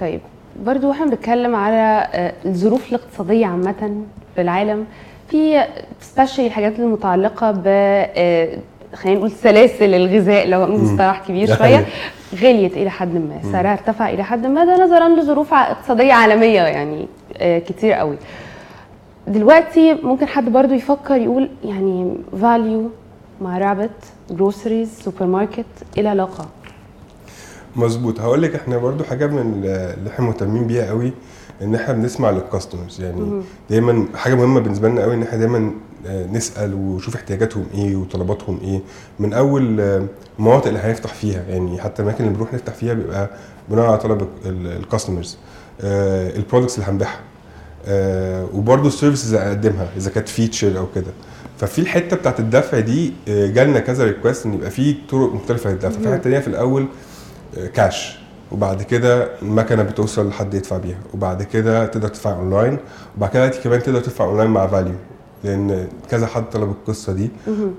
طيب 0.00 0.20
برضو 0.66 0.90
إحنا 0.90 1.06
بنتكلم 1.06 1.54
على 1.56 2.08
آه، 2.12 2.32
الظروف 2.46 2.88
الاقتصادية 2.88 3.46
عامة 3.46 4.02
في 4.34 4.40
العالم. 4.40 4.84
في 5.30 5.64
especially 6.00 6.46
الحاجات 6.46 6.78
المتعلقة 6.78 7.50
ب 7.50 7.62
آه، 7.66 8.58
خلينا 8.94 9.18
نقول 9.18 9.30
سلاسل 9.30 9.94
الغذاء 9.94 10.48
لو 10.48 10.66
مصطلح 10.66 11.22
كبير 11.28 11.54
حقيقي. 11.54 11.84
غليت 12.34 12.72
إلى 12.76 12.90
حد 12.90 13.14
ما. 13.14 13.38
سعرها 13.52 13.72
ارتفع 13.72 14.08
إلى 14.10 14.24
حد 14.24 14.46
ما. 14.46 14.64
ده 14.64 14.84
نظرا 14.84 15.08
لظروف 15.08 15.54
ع- 15.54 15.70
اقتصادية 15.70 16.12
عالمية 16.12 16.60
يعني 16.62 17.06
آه، 17.36 17.58
كتير 17.58 17.92
قوي. 17.92 18.16
دلوقتي 19.28 19.94
ممكن 19.94 20.26
حد 20.26 20.44
برضو 20.52 20.74
يفكر 20.74 21.16
يقول 21.16 21.48
يعني 21.64 22.16
valU 22.42 22.90
مع 23.40 23.58
Rabbit 23.58 23.90
groceries 24.30 24.98
سوبر 25.04 25.26
ماركت 25.26 25.64
إيه 25.96 26.02
العلاقة؟ 26.02 26.46
مظبوط. 27.76 28.20
هقول 28.20 28.42
لك 28.42 28.54
إحنا 28.54 28.78
برضو 28.78 29.04
حاجة 29.04 29.26
من 29.26 29.38
اللي 29.64 30.10
إحنا 30.10 30.24
مهتمين 30.26 30.66
بيها 30.66 30.86
قوي 30.90 31.12
إن 31.62 31.74
إحنا 31.74 31.94
بنسمع 31.94 32.30
لل 32.30 32.43
customers 32.43 33.00
يعني 33.00 33.42
دايما 33.70 34.06
حاجة 34.14 34.34
مهمة 34.34 34.60
بالنسبة 34.60 34.88
لنا 34.88 35.02
قوي 35.02 35.14
إن 35.14 35.22
إحنا 35.22 35.38
دايما 35.38 35.70
نسأل 36.32 36.74
ونشوف 36.74 37.14
احتياجاتهم 37.16 37.66
إيه 37.74 37.96
وطلباتهم 37.96 38.60
إيه. 38.62 38.80
من 39.18 39.32
أول 39.32 39.80
آه، 39.80 40.06
المناطق 40.38 40.66
اللي 40.66 40.78
هنفتح 40.78 41.14
فيها 41.14 41.42
يعني 41.48 41.80
حتى 41.80 42.02
الاماكن 42.02 42.24
اللي 42.24 42.34
بنروح 42.34 42.54
نفتح 42.54 42.72
فيها 42.72 42.94
بيبقى 42.94 43.30
بناء 43.68 43.86
على 43.86 43.98
طلب 43.98 44.28
ال 44.46 44.55
customers 44.55 45.38
ال 45.80 45.91
products 45.91 46.78
اللي 46.78 46.90
هنبيعها. 46.90 47.20
آه، 47.86 48.46
وبرضه 48.54 48.88
ال 48.88 48.93
services 48.93 49.34
اللي 49.34 49.46
هنقدمها 49.46 49.88
إذا 49.96 50.10
كانت 50.10 50.28
feature 50.28 50.78
أو 50.78 50.86
كده. 50.94 51.10
ففي 51.58 51.78
الحتة 51.78 52.16
بتاعت 52.16 52.40
الدفع 52.40 52.80
دي 52.80 53.12
آه، 53.28 53.46
جالنا 53.46 53.80
كذا 53.80 54.04
request 54.04 54.46
إن 54.46 54.54
يبقى 54.54 54.70
في 54.70 54.96
طرق 55.10 55.32
مختلفة 55.32 55.70
للدفع. 55.70 56.00
في 56.00 56.14
حتة 56.14 56.40
في 56.40 56.48
الأول 56.48 56.86
آه، 57.58 57.66
كاش 57.66 58.18
وبعد 58.52 58.82
كده 58.82 59.28
المكنه 59.42 59.82
بتوصل 59.82 60.28
لحد 60.28 60.54
يدفع 60.54 60.76
بيها. 60.76 60.98
وبعد 61.14 61.42
كده 61.42 61.86
تقدر 61.86 62.08
تدفع 62.08 62.32
اونلاين 62.32 62.78
وبعد 63.16 63.30
كده 63.30 63.48
كمان 63.48 63.82
تقدر 63.82 64.00
تدفع 64.00 64.24
اونلاين 64.24 64.50
مع 64.50 64.66
valU 64.66 64.94
لأن 65.46 65.88
كذا 66.10 66.26
حد 66.26 66.44
طلب 66.52 66.70
القصة 66.70 67.12
دي. 67.12 67.30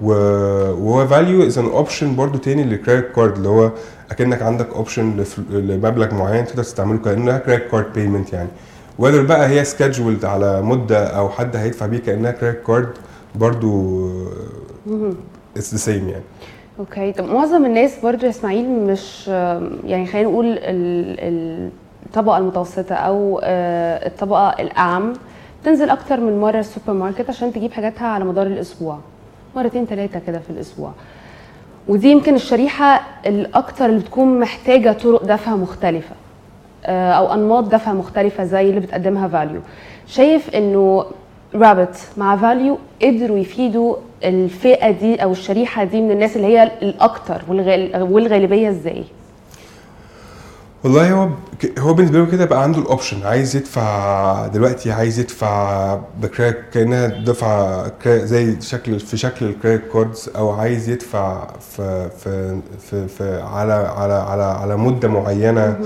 وهو 0.01 1.07
valU 1.07 1.47
as 1.47 1.57
an 1.57 1.65
option 1.65 2.15
برضو 2.15 2.37
تاني 2.37 2.63
لل 2.63 2.76
credit 2.76 3.15
card 3.15 3.35
اللي 3.35 3.49
هو 3.49 3.71
أكنك 4.11 4.41
عندك 4.41 4.73
option 4.73 5.23
لمبلغ 5.49 6.13
معين 6.15 6.45
تقدر 6.45 6.63
تستعمله 6.63 6.97
كانها 6.99 7.37
credit 7.37 7.71
card 7.71 7.93
payment 7.93 8.33
يعني. 8.33 8.49
whether 8.99 9.21
بقى 9.23 9.47
هي 9.49 9.65
scheduled 9.65 10.25
على 10.25 10.61
مدة 10.61 11.07
أو 11.07 11.29
حد 11.29 11.55
هيدفع 11.55 11.85
بيه 11.85 11.97
كأنها 11.99 12.31
credit 12.31 12.63
card 12.67 12.89
برضو 13.35 14.09
it's 15.57 15.71
the 15.73 15.77
same 15.77 16.09
يعني. 16.09 16.23
okay 16.79 17.11
طب 17.13 17.25
معظم 17.25 17.65
الناس 17.65 17.91
برضو 18.03 18.25
يا 18.25 18.29
إسماعيل 18.29 18.69
مش 18.69 19.27
يعني 19.85 20.05
خلينا 20.07 20.29
نقول 20.29 20.45
ال- 20.45 21.69
الطبقة 22.05 22.37
المتوسطة 22.37 22.95
أو 22.95 23.39
آه، 23.43 24.07
الطبقة 24.07 24.49
الأعم. 24.49 25.13
تنزل 25.67 25.89
أكتر 25.89 26.19
من 26.19 26.39
مرة 26.41 26.59
السوبر 26.59 26.93
ماركت 26.93 27.29
عشان 27.29 27.53
تجيب 27.53 27.71
حاجاتها 27.71 28.07
على 28.07 28.25
مدار 28.25 28.47
الأسبوع. 28.47 28.99
مرتين 29.55 29.85
ثلاثة 29.85 30.21
كده 30.27 30.39
في 30.39 30.49
الأسبوع. 30.49 30.91
ودي 31.87 32.11
يمكن 32.11 32.35
الشريحة 32.35 33.01
الأكتر 33.25 33.85
اللي 33.85 33.99
بتكون 33.99 34.39
محتاجة 34.39 34.91
طرق 34.91 35.23
دفع 35.25 35.55
مختلفة 35.55 36.15
آه، 36.85 37.11
أو 37.11 37.33
أنماط 37.33 37.63
دفع 37.63 37.93
مختلفة 37.93 38.43
زي 38.43 38.69
اللي 38.69 38.79
بتقدمها 38.79 39.27
valU. 39.27 39.61
شايف 40.07 40.55
إنه 40.55 41.05
Rabbit 41.55 41.97
مع 42.17 42.35
valU 42.37 42.77
قدروا 43.01 43.37
يفيدوا 43.37 43.95
الفئة 44.23 44.91
دي 44.91 45.23
أو 45.23 45.31
الشريحة 45.31 45.83
دي 45.83 46.01
من 46.01 46.11
الناس 46.11 46.35
اللي 46.37 46.47
هي 46.47 46.63
الأكتر 46.63 47.41
والغال- 47.49 48.01
والغالبية 48.01 48.69
إزاي؟ 48.69 49.03
والله 50.83 51.11
هو 51.13 51.29
هو 51.79 51.93
بالنسبة 51.93 52.19
له 52.19 52.25
كده 52.25 52.45
بقى 52.45 52.63
عنده 52.63 52.79
ال 52.79 52.85
option 52.85 53.23
عايز 53.25 53.55
يدفع 53.55 54.47
دلوقتي 54.47 54.91
عايز 54.91 55.19
يدفع 55.19 55.95
ب 56.21 56.26
credit 56.26 56.57
كأنها 56.73 57.07
دفعة 57.07 57.91
زي 58.07 58.61
شكل 58.61 58.99
في 58.99 59.17
شكل 59.17 59.45
ال 59.45 59.52
credit 59.52 59.91
cards 59.93 60.29
أو 60.35 60.49
عايز 60.51 60.89
يدفع 60.89 61.47
في 61.75 62.09
في 62.23 62.59
في, 62.89 63.07
في 63.07 63.41
على 63.41 63.73
على 63.73 64.13
على 64.13 64.43
على 64.43 64.77
مدة 64.77 65.07
معينة. 65.07 65.79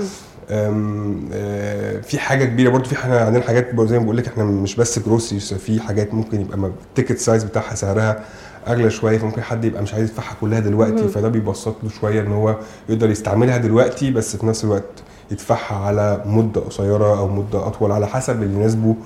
آه، 0.50 2.00
في 2.00 2.18
حاجة 2.18 2.44
كبيرة 2.44 2.70
برضو 2.70 2.88
في 2.88 2.94
إحنا 2.94 3.18
عندنا 3.20 3.42
حاجات 3.42 3.80
زي 3.80 3.98
ما 3.98 4.04
بقول 4.04 4.16
لك 4.16 4.28
إحنا 4.28 4.44
مش 4.44 4.76
بس 4.76 4.98
groceries 4.98 5.54
في 5.54 5.80
حاجات 5.80 6.14
ممكن 6.14 6.40
يبقى 6.40 6.70
ال 6.88 6.92
ticket 6.92 7.18
size 7.18 7.44
بتاعها 7.44 7.74
سعرها 7.74 8.24
أغلى 8.68 8.90
شوية 8.90 9.18
فممكن 9.18 9.42
حد 9.42 9.64
يبقى 9.64 9.82
مش 9.82 9.94
عايز 9.94 10.10
يدفعها 10.10 10.36
كلها 10.40 10.60
دلوقتي 10.60 11.08
فده 11.08 11.28
بيبسط 11.28 11.74
له 11.82 11.90
شوية 11.90 12.20
إن 12.20 12.32
هو 12.32 12.56
يقدر 12.88 13.10
يستعملها 13.10 13.56
دلوقتي 13.56 14.10
بس 14.10 14.36
في 14.36 14.46
نفس 14.46 14.64
الوقت 14.64 15.02
يدفعها 15.30 15.76
على 15.86 16.22
مدة 16.26 16.60
قصيرة 16.60 17.18
أو 17.18 17.28
مدة 17.28 17.66
أطول 17.66 17.92
على 17.92 18.06
حسب 18.06 18.42
اللي 18.42 18.54
يناسبه 18.54 18.96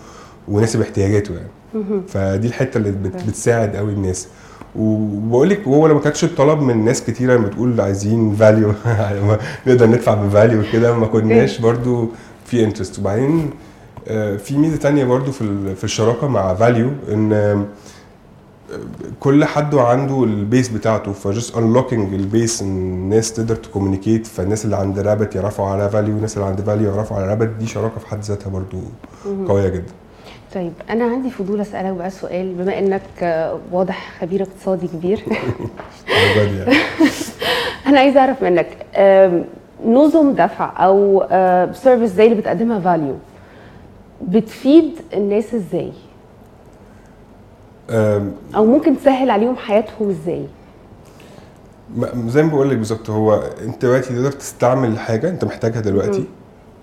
ويناسب 0.49 0.81
احتياجاته 0.81 1.35
يعني. 1.35 1.49
فدي 2.09 2.47
الحتة 2.47 2.79
اللي 2.79 2.91
بت 2.91 3.23
بتساعد 3.29 3.77
قوي 3.77 3.93
الناس. 3.93 4.29
وبقول 4.77 5.51
لك 5.51 5.67
وهو 5.67 5.87
لما 5.87 6.01
كانتش 6.01 6.25
الطلب 6.25 6.61
من 6.63 6.85
ناس 6.85 7.05
كتيرة 7.05 7.35
لما 7.37 7.49
تقول 7.49 7.81
عايزين 7.81 8.35
valU 8.37 8.73
نقدر 9.67 9.87
ندفع 9.87 10.15
ب 10.14 10.24
valU 10.24 10.62
كده 10.73 10.95
ما 10.95 11.07
كناش 11.07 11.59
برضو 11.59 12.09
في 12.45 12.65
interest 12.64 12.99
وبعدين 12.99 13.51
آه، 14.09 14.37
في 14.37 14.57
ميزة 14.59 14.77
تانية 14.77 15.05
برضو 15.05 15.33
في 15.33 15.75
في 15.75 15.85
الشراكة 15.85 16.29
مع 16.29 16.55
valU 16.55 16.90
إن 17.13 17.65
كل 19.20 19.44
حد 19.44 19.75
عنده 19.75 20.25
ال 20.25 20.33
base 20.33 20.69
بتاعته 20.68 21.12
ف 21.12 21.21
just 21.21 21.57
unlocking 21.57 22.14
ال 22.14 22.24
base 22.24 22.62
إن 22.62 22.68
الناس 22.76 23.32
تقدر 23.32 23.56
ت 23.57 23.62
communicate 23.62 24.26
فالناس 24.26 24.64
اللي 24.64 24.76
عند 24.76 24.99
Rabbit 24.99 25.35
يعرفوا 25.35 25.66
على 25.66 25.90
valU 25.90 26.14
والناس 26.14 26.37
اللي 26.37 26.49
عند 26.49 26.61
valU 26.61 26.95
يعرفوا 26.94 27.16
على 27.16 27.26
Rabbit 27.26 27.49
دي 27.49 27.66
شراكة 27.66 27.99
في 27.99 28.06
حد 28.06 28.20
ذاتها 28.20 28.50
برضو 28.50 28.76
قوية 29.49 29.68
جدا. 29.68 29.92
طيب 30.54 30.73
أنا 30.90 31.04
عندي 31.04 31.30
فضول 31.30 31.61
أسألك 31.61 31.92
بقى 31.92 32.11
سؤال 32.11 32.54
بما 32.54 32.78
إنك 32.78 33.02
آه، 33.23 33.58
واضح 33.73 34.12
خبير 34.20 34.42
اقتصادي 34.42 34.87
كبير. 34.88 35.20
أنا 37.87 38.00
عايزه 38.00 38.20
أعرف 38.20 38.42
منك 38.42 38.66
نظم 39.87 40.32
دفع 40.32 40.85
أو 40.85 41.26
service 41.73 42.11
زي 42.11 42.25
اللي 42.25 42.37
بتقدمها 42.37 42.80
valU 42.81 43.14
بتفيد 44.23 44.92
الناس 45.14 45.54
إزاي؟ 45.54 45.92
أو 47.90 48.64
ممكن 48.66 48.97
تسهل 49.00 49.31
عليهم 49.31 49.57
حياتهم 49.57 50.11
إزاي؟ 50.11 50.47
زي 52.26 52.43
ما 52.43 52.49
بقول 52.50 52.71
لك 52.71 52.76
بالظبط 52.76 53.11
هو 53.11 53.43
أنت 53.64 53.83
دلوقتي 53.85 54.14
تقدر 54.14 54.33
تستعمل 54.33 54.99
حاجة 54.99 55.28
أنت 55.28 55.45
محتاجها 55.45 55.81
دلوقتي 55.81 56.25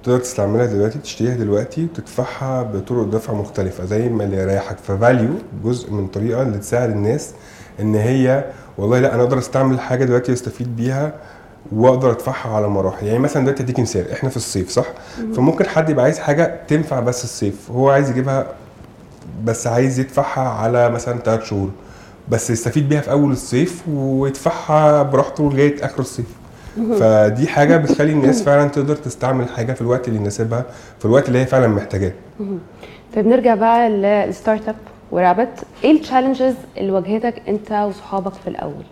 تقدر 0.04 0.20
تستعملها 0.20 0.66
دلوقتي 0.66 1.00
تشتريها 1.00 1.36
دلوقتي 1.36 1.84
وتدفعها 1.84 2.64
بطرق 2.64 3.04
دفع 3.04 3.34
مختلفة 3.34 3.86
زي 3.86 4.10
ما 4.10 4.24
اللي 4.24 4.38
يريحك. 4.38 4.78
ففاليو 4.78 5.30
جزء 5.64 5.92
من 5.92 6.08
طريقة 6.08 6.42
اللي 6.42 6.58
تساعد 6.58 6.90
الناس 6.90 7.32
إن 7.80 7.96
هي 7.96 8.46
والله 8.78 9.00
لأ 9.00 9.16
أنا 9.16 9.24
أقدر 9.24 9.38
أستعمل 9.38 9.80
حاجة 9.80 10.04
دلوقتي 10.06 10.34
استفيد 10.34 10.76
بيها 10.76 11.14
وأقدر 11.72 12.12
أدفعها 12.12 12.56
على 12.56 12.68
مراحل. 12.68 13.06
يعني 13.08 13.20
مثلا 13.20 13.44
دلوقتي 13.44 13.64
أديك 13.64 13.80
مثال 13.80 14.12
إحنا 14.12 14.30
في 14.30 14.38
الصيف 14.38 14.70
صح؟ 14.70 14.86
فممكن 15.36 15.66
حد 15.66 15.90
يبقى 15.90 16.04
عايز 16.06 16.20
حاجة 16.20 16.60
تنفع 16.68 17.00
بس 17.00 17.24
الصيف 17.24 17.72
هو 17.72 17.90
عايز 17.90 18.10
يجيبها 18.10 18.48
بس 19.44 19.68
عايز 19.68 20.00
يدفعها 20.00 20.50
على 20.50 20.90
مثلا 20.90 21.20
3 21.20 21.44
شهور. 21.44 21.70
بس 22.30 22.50
يستفيد 22.50 22.90
بيها 22.90 23.02
في 23.02 23.12
أول 23.12 23.32
الصيف 23.32 23.84
ويدفعها 23.88 25.04
براحته 25.04 25.52
لغاية 25.52 25.86
آخر 25.86 26.00
الصيف. 26.00 26.26
فدي 27.00 27.48
حاجة 27.48 27.78
بتخلي 27.78 28.12
الناس 28.18 28.44
فعلا 28.44 28.70
تقدر 28.70 28.96
تستعمل 28.96 29.50
حاجة 29.50 29.74
في 29.74 29.82
الوقت 29.82 30.08
اللي 30.08 30.20
يناسبها 30.20 30.66
في 31.00 31.06
الوقت 31.06 31.28
اللي 31.28 31.40
هي 31.40 31.46
فعلا 31.46 31.68
محتاجاه. 31.68 32.12
طيب 33.16 33.28
نرجع 33.28 33.56
بقى 33.56 33.90
لل 33.90 34.07
startup 34.07 34.70
و 34.70 34.76
Rabbit 35.12 35.50
إيه 35.84 35.92
ال 35.92 35.97
challenges 35.97 36.54
اللي 36.78 36.92
واجهتك 36.92 37.42
أنت 37.48 37.72
وصحابك 37.72 38.34
في 38.34 38.48
الأول؟ 38.50 38.84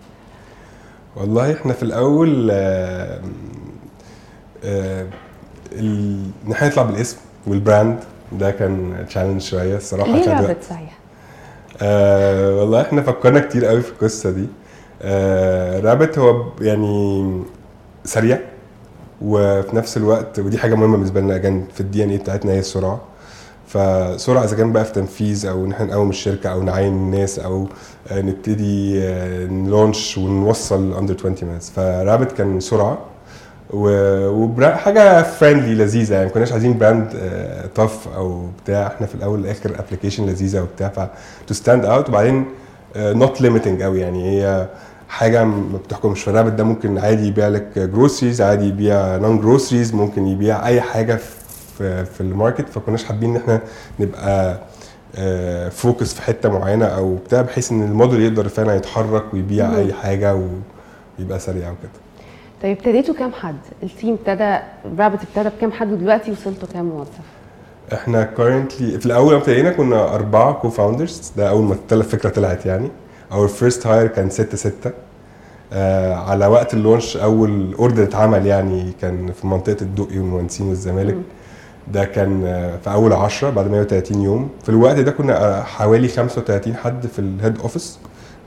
والله 1.15 1.53
إحنا 1.53 1.74
في 1.74 1.84
الأول 1.84 2.50
آه، 2.51 3.22
آه، 4.63 5.08
ال- 5.72 6.29
إن 6.48 6.51
إحنا 6.51 6.67
نطلع 6.67 6.84
بالاسم 6.84 7.17
وال 7.48 7.62
brand 7.62 8.00
ده 8.32 8.52
كان 8.52 9.06
challenge 9.08 9.41
شوية 9.42 9.78
الصراحة 9.78 10.12
ليه. 10.12 10.42
Rabbit 10.41 10.63
صحيح؟ 10.70 10.98
آه 11.82 12.56
والله 12.60 12.82
إحنا 12.82 13.02
فكرنا 13.02 13.40
كتير 13.40 13.66
قوي 13.66 13.82
في 13.82 13.90
القصة 13.92 14.32
دي. 14.32 14.46
آه 15.02 15.80
Rabbit 15.80 16.18
هو 16.20 16.44
يعني 16.62 17.42
سريع 18.06 18.40
وفي 19.22 19.76
نفس 19.76 19.98
الوقت 19.98 20.40
ودي 20.40 20.58
حاجة 20.58 20.76
مهمة 20.76 20.94
بالنسبة 20.98 21.22
لنا 21.22 21.38
كان 21.38 21.64
في 21.74 21.82
ال 21.82 22.03
DNA 22.03 22.18
بتاعتنا 22.18 22.52
هي 22.52 22.60
السرعة. 22.60 23.02
فسرعة 23.68 24.44
إذا 24.44 24.56
كان 24.58 24.72
بقى 24.74 24.86
في 24.86 24.92
تنفيذ 24.94 25.46
أو 25.46 25.66
إن 25.66 25.72
إحنا 25.72 25.86
نقوم 25.86 26.10
الشركة 26.10 26.50
أو 26.52 26.64
نعين 26.64 26.94
الناس 26.94 27.40
أو 27.40 27.68
آه، 28.12 28.22
نبتدي 28.22 29.04
آه، 29.04 29.46
ن 29.46 29.56
launch 29.56 30.18
ونوصل 30.18 30.94
under 30.98 31.15
20 31.20 31.36
minutes. 31.36 31.64
ف 31.75 31.84
Rabbit 31.84 32.32
كان 32.32 32.60
سرعة 32.60 32.98
وحاجه 33.74 35.24
friendly 35.24 35.75
لذيذة 35.75 36.13
يعني 36.13 36.25
ما 36.25 36.32
كناش 36.32 36.51
عايزين 36.51 36.78
brand 36.77 37.13
tough 37.75 38.08
أو 38.16 38.46
بتاع. 38.63 38.88
إحنا 38.88 39.08
في 39.08 39.16
الأول 39.16 39.40
والآخر 39.40 39.75
application 39.80 40.25
لذيذة 40.25 40.62
وبتاع 40.62 40.88
ف 40.90 41.00
to 41.48 41.53
stand 41.53 41.86
out 41.86 42.10
وبعدين 42.10 42.46
not 42.98 43.41
limiting 43.41 43.82
قوي 43.84 44.00
يعني 44.01 44.30
هي 44.30 44.68
حاجة 45.10 45.44
ما 45.44 45.78
بتحكمش. 45.78 46.24
ف 46.24 46.27
Rabbit 46.27 46.51
ده 46.51 46.63
ممكن 46.63 46.98
عادي 46.98 47.28
يبيع 47.28 47.48
لك 47.48 47.80
groceries 47.80 48.41
عادي 48.42 48.66
يبيع 48.66 49.18
non 49.18 49.39
groceries 49.41 49.94
ممكن 49.94 50.28
يبيع 50.28 50.68
أي 50.68 50.82
حاجة 50.82 51.20
في 51.78 52.06
في 52.06 52.22
ال 52.22 52.27
market. 52.27 52.70
فما 52.70 52.81
كناش 52.81 53.03
حابين 53.04 53.30
إن 53.30 53.38
إحنا 53.42 53.62
نبقى 54.00 54.58
focus 55.72 56.13
في 56.13 56.22
حتة 56.22 56.50
معينة 56.50 56.86
أو 56.86 57.16
بتاع 57.16 57.42
بحيث 57.42 57.72
إن 57.72 57.84
الموديل 57.84 58.22
يقدر 58.22 58.48
فعلا 58.50 58.75
يتحرك 58.75 59.34
ويبيع. 59.34 59.75
أي 59.78 59.94
حاجة 59.94 60.40
ويبقى 61.20 61.40
سريع 61.40 61.70
وكده. 61.70 61.92
طيب 62.63 62.77
ابتديتوا 62.77 63.15
كام 63.15 63.32
حد؟ 63.34 63.56
ال 63.84 63.89
team 63.89 64.13
ابتدى 64.27 64.58
Rabbit 65.00 65.20
ابتدى 65.24 65.56
بكام 65.58 65.72
حد 65.72 65.91
ودلوقتي 65.91 66.32
وصلتوا 66.32 66.68
كام 66.74 66.86
موظف؟ 66.86 67.10
إحنا 67.94 68.24
currently 68.24 69.00
في 69.00 69.06
الأول 69.06 69.27
لما 69.34 69.38
ابتدينا 69.41 69.70
كنا 69.72 70.15
أربعة 70.15 70.53
co-founders 70.53 71.32
ده 71.38 71.50
أول 71.50 71.63
ما 71.63 71.75
الفكرة 71.91 72.30
طلعت 72.30 72.65
يعني. 72.65 72.89
our 73.32 73.48
first 73.48 73.88
hire 73.88 74.08
كان 74.08 74.30
6 74.30 74.58
6 74.58 74.91
آه 75.74 76.13
على 76.15 76.48
وقت 76.48 76.74
ال 76.74 76.80
launch 76.80 77.18
أول 77.18 77.74
order 77.74 78.03
اتعمل 78.03 78.46
يعني 78.46 78.91
كان 79.01 79.32
في 79.32 79.48
منطقة 79.48 79.77
الدقي 79.82 80.20
والمهندسين 80.20 80.68
والزمالك. 80.68 81.18
ده 81.94 82.06
كان 82.06 82.44
آه، 82.46 82.77
في 82.77 82.91
أول 82.91 83.13
10 83.13 83.50
بعد 83.50 83.72
130 83.72 84.22
يوم. 84.22 84.50
في 84.63 84.70
الوقت 84.70 85.00
ده 85.00 85.12
كنا 85.12 85.60
آه، 85.60 85.63
حوالي 85.63 86.08
35 86.08 86.75
حد 86.75 87.08
في 87.08 87.20
ال 87.20 87.27
head 87.27 87.60
office 87.60 88.00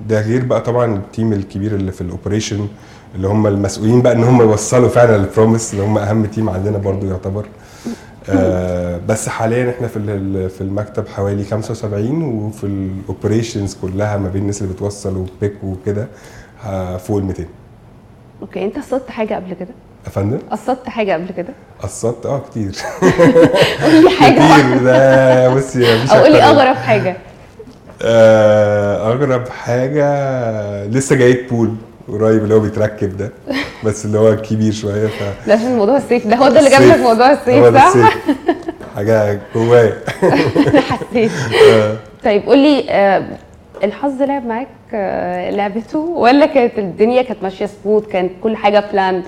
ده 0.08 0.20
غير 0.20 0.44
بقى 0.44 0.60
طبعا 0.60 0.96
ال 0.96 1.04
team 1.04 1.32
الكبير 1.32 1.74
اللي 1.74 1.92
في 1.92 2.00
ال 2.00 2.07
operation 2.07 2.68
اللي 3.14 3.28
هم 3.28 3.46
المسؤولين 3.46 4.02
بقى 4.02 4.12
إن 4.12 4.24
هم 4.24 4.40
يوصلوا 4.42 4.88
فعلا 4.88 5.16
ال 5.16 5.23
promise 5.23 5.72
اللي 5.72 5.84
هم 5.84 5.98
أهم 5.98 6.26
team 6.26 6.48
عندنا 6.50 6.78
برضو 6.78 7.06
يعتبر. 7.06 7.46
آه 8.30 9.00
بس 9.08 9.28
حاليا 9.28 9.70
إحنا 9.70 9.88
في 9.88 10.48
في 10.48 10.60
المكتب 10.60 11.08
حوالي 11.08 11.44
75 11.44 12.22
وفي 12.22 12.64
ال 12.64 12.74
operations 12.74 13.74
كلها 13.82 14.16
ما 14.16 14.28
بين 14.28 14.42
الناس 14.42 14.62
اللي 14.62 14.72
بتوصل 14.74 15.16
و 15.16 15.24
pick 15.24 15.54
وكده 15.64 16.08
آه، 16.66 16.96
فوق 16.96 17.18
ال 17.18 17.24
200 17.24 17.44
okay 18.42 18.64
أنت 18.64 18.78
قصدت 18.78 19.10
حاجة 19.10 19.34
قبل 19.34 19.54
كده؟ 19.54 19.68
افندم 20.06 20.38
قصدت 20.50 20.88
حاجة 20.88 21.12
قبل 21.12 21.26
كده؟ 21.36 21.48
قصدت؟ 21.82 22.26
آه 22.26 22.38
كتير. 22.50 22.72
قول 23.84 24.04
لي 24.04 24.10
حاجة. 24.10 24.32
كتير 24.34 24.84
ده 24.84 25.54
بصي 25.54 25.78
مفيش 25.96 26.10
أو 26.12 26.22
قول 26.22 26.32
لي 26.32 26.42
أغرب 26.42 26.76
حاجة. 26.76 27.16
آه، 28.02 29.12
أغرب 29.12 29.48
حاجة 29.48 30.86
لسه 30.86 31.16
جايب 31.16 31.48
بول 31.48 31.74
قريب 32.08 32.42
اللي 32.44 32.54
هو 32.54 32.60
بيتركب 32.60 33.16
ده 33.16 33.30
بس 33.84 34.04
اللي 34.04 34.18
هو 34.18 34.36
كبير 34.36 34.72
شوية 34.72 35.06
ف 35.06 35.46
ده 35.48 35.54
عشان 35.54 35.76
موضوع 35.76 35.96
الصيف 35.96 36.26
ده 36.26 36.36
هو 36.36 36.48
ده 36.48 36.58
اللي 36.58 36.70
جاب 36.70 36.82
لك. 36.82 36.98
موضوع 36.98 37.34
ده 37.70 37.90
صح؟ 37.90 38.14
حاجة 38.96 39.40
جوايا 39.54 39.96
أنا 40.22 40.80
حسيت 40.90 41.30
آه. 41.72 41.96
طيب 42.24 42.42
قول 42.46 42.58
لي 42.58 42.86
آه، 42.90 43.24
الحظ 43.84 44.22
لعب 44.22 44.46
معاك 44.46 44.68
آه، 44.94 45.50
لعبته 45.50 45.98
ولا 45.98 46.46
كانت 46.46 46.78
الدنيا 46.78 47.22
كانت 47.22 47.42
ماشية 47.42 47.66
سموث 47.82 48.06
كانت 48.06 48.30
كل 48.42 48.56
حاجة 48.56 48.84
بلاند 48.92 49.24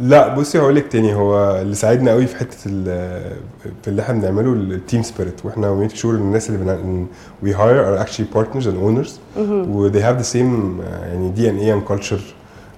لا 0.00 0.34
بصي 0.34 0.58
هقول 0.58 0.76
لك 0.76 0.86
تاني. 0.92 1.14
هو 1.14 1.60
اللي 1.60 1.74
ساعدنا 1.74 2.10
قوي 2.10 2.26
في 2.26 2.36
حتة 2.36 2.56
في 2.56 3.88
اللي 3.88 4.02
إحنا 4.02 4.14
بنعمله 4.14 4.52
التيم 4.52 5.02
سبيريت 5.02 5.44
وإحنا 5.44 5.74
ميك 5.74 5.94
شور 5.94 6.14
الناس 6.14 6.50
اللي 6.50 7.06
we 7.42 7.54
hire 7.54 7.88
are 7.88 8.00
actually 8.00 8.26
partners 8.34 8.68
and 8.68 8.76
owners 8.76 9.20
و 9.38 9.90
they 9.90 10.02
have 10.02 10.22
the 10.24 10.28
same 10.34 10.36
آه، 10.84 11.04
يعني 11.06 11.28
DNA 11.30 11.58
and 11.58 11.82
culture 11.82 12.20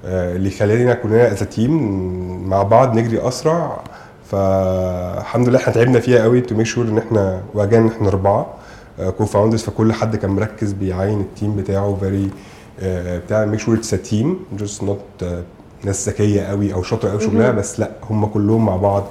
اللي 0.04 0.48
يخلينا 0.48 0.94
كلنا 0.94 1.32
as 1.32 1.38
team 1.42 2.48
مع 2.48 2.62
بعض 2.62 2.98
نجري 2.98 3.28
أسرع. 3.28 3.80
فالحمد 4.30 5.48
لله 5.48 5.58
إحنا 5.58 5.72
تعبنا 5.72 6.00
فيها 6.00 6.22
قوي 6.22 6.40
to 6.40 6.54
make 6.54 6.66
sure 6.66 6.84
إن 6.84 6.98
إحنا 6.98 7.40
و 7.54 7.59
again 7.59 7.86
إحنا 7.86 8.08
أربعة 8.08 8.54
co-founders 9.18 9.62
فكل 9.62 9.92
حد 9.92 10.16
كان 10.16 10.30
مركز 10.30 10.72
بيعين 10.72 11.20
ال 11.20 11.27
team 11.27 11.56
بتاعه 11.56 11.96
very 12.00 12.30
بتاع 13.18 13.44
make 13.44 13.60
sure 13.60 13.74
it's 13.74 13.90
team 13.90 14.36
just 14.58 14.82
not 14.82 15.24
ناس 15.84 16.08
ذكية 16.08 16.42
قوي 16.42 16.74
أو 16.74 16.82
شاطرة 16.82 17.10
قوي 17.10 17.20
شغلها 17.20 17.50
بس 17.50 17.80
لأ 17.80 17.90
هم 18.10 18.26
كلهم 18.26 18.66
مع 18.66 18.76
بعض 18.76 19.04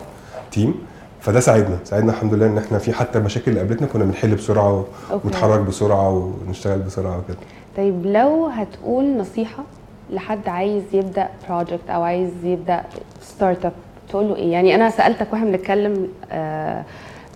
team 0.52 0.74
فده 1.20 1.40
ساعدنا 1.40 1.78
ساعدنا 1.84 2.12
الحمد 2.12 2.34
لله 2.34 2.46
إن 2.46 2.58
إحنا 2.58 2.78
في 2.78 2.94
حتى 2.94 3.18
المشاكل 3.20 3.52
اللي 3.52 3.60
قابلتنا 3.60 3.88
كنا 3.88 4.04
بنحل 4.06 4.36
بسرعة. 4.36 4.86
ونتحرك 5.26 5.60
بسرعة 5.60 6.32
ونشتغل 6.48 6.80
بسرعة 6.80 7.18
وكده. 7.18 7.38
طيب 7.78 8.06
لو 8.06 8.46
هتقول 8.46 9.18
نصيحة 9.18 9.64
لحد 10.10 10.48
عايز 10.48 10.84
يبدأ 10.94 11.28
project 11.50 11.90
أو 11.90 12.04
عايز 12.04 12.30
يبدأ 12.44 12.84
startup 13.22 13.72
تقول 14.10 14.28
له 14.30 14.36
إيه؟ 14.36 14.52
يعني 14.52 14.76
أنا 14.76 14.90
سألتك 14.90 15.28
وإحنا 15.34 15.46
بنتكلم 15.52 16.08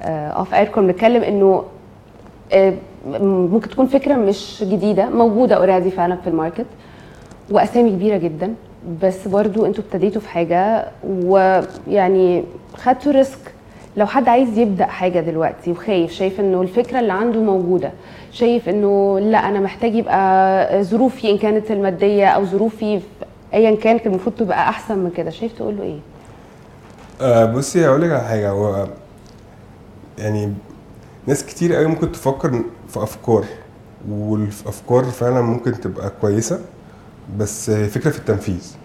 off 0.06 0.53
air 0.53 0.67
كنا 0.67 0.88
بنتكلم 0.88 1.24
إنه 1.24 1.63
آه، 2.53 2.74
ممكن 3.22 3.70
تكون 3.70 3.88
فكرة 3.88 4.13
مش 4.15 4.63
جديدة 4.67 5.10
موجودة 5.10 5.56
already 5.56 5.91
فعلا 5.91 6.15
في 6.15 6.27
ال 6.29 6.35
market 6.35 6.65
وأسامي 7.51 7.89
كبيرة 7.89 8.17
جدا. 8.17 8.53
بس 9.03 9.27
برضو 9.27 9.65
أنتوا 9.65 9.84
ابتديتوا 9.84 10.22
في 10.22 10.29
حاجة 10.29 10.88
ويعني 11.03 12.44
خدتوا 12.77 13.12
ريسك. 13.12 13.39
لو 13.98 14.06
حد 14.06 14.27
عايز 14.27 14.58
يبدأ 14.58 14.86
حاجة 14.86 15.20
دلوقتي 15.20 15.72
وخايف 15.72 16.12
شايف 16.12 16.39
انه 16.39 16.62
الفكرة 16.62 17.00
اللي 17.00 17.13
عنده 17.13 17.39
موجودة 17.39 17.91
شايف 18.32 18.70
انه 18.70 19.20
لا 19.20 19.38
أنا 19.38 19.60
محتاج 19.60 19.96
يبقى 19.96 20.84
ظروفي 20.84 21.32
ان 21.32 21.38
كانت 21.38 21.72
المادية 21.72 22.27
أو 22.27 22.46
ظروفي 22.46 23.00
في 23.00 23.06
ايا 23.53 23.75
كان 23.75 24.00
المفروض 24.06 24.36
تبقى 24.36 24.70
احسن 24.70 24.98
من 24.98 25.10
كده. 25.10 25.29
شايف 25.29 25.53
تقول 25.53 25.77
له 25.77 25.84
إيه؟ 25.84 26.00
آه 27.22 27.46
بصي 27.46 27.86
هقول 27.86 28.01
لك 28.01 28.10
على 28.12 28.22
حاجة. 28.22 28.50
هو 28.50 28.88
يعني 30.17 30.53
ناس 31.27 31.46
كتير 31.46 31.75
قوي 31.75 31.88
ممكن 31.88 32.12
تفكر 32.12 32.62
في 32.89 33.03
أفكار 33.03 33.44
والأفكار 34.10 35.03
فعلا 35.03 35.41
ممكن 35.41 35.72
تبقى 35.82 36.12
كويسة. 36.22 36.60
بس 37.38 37.72
فكرة 37.72 38.10
في 38.10 38.19
التنفيذ. 38.19 38.75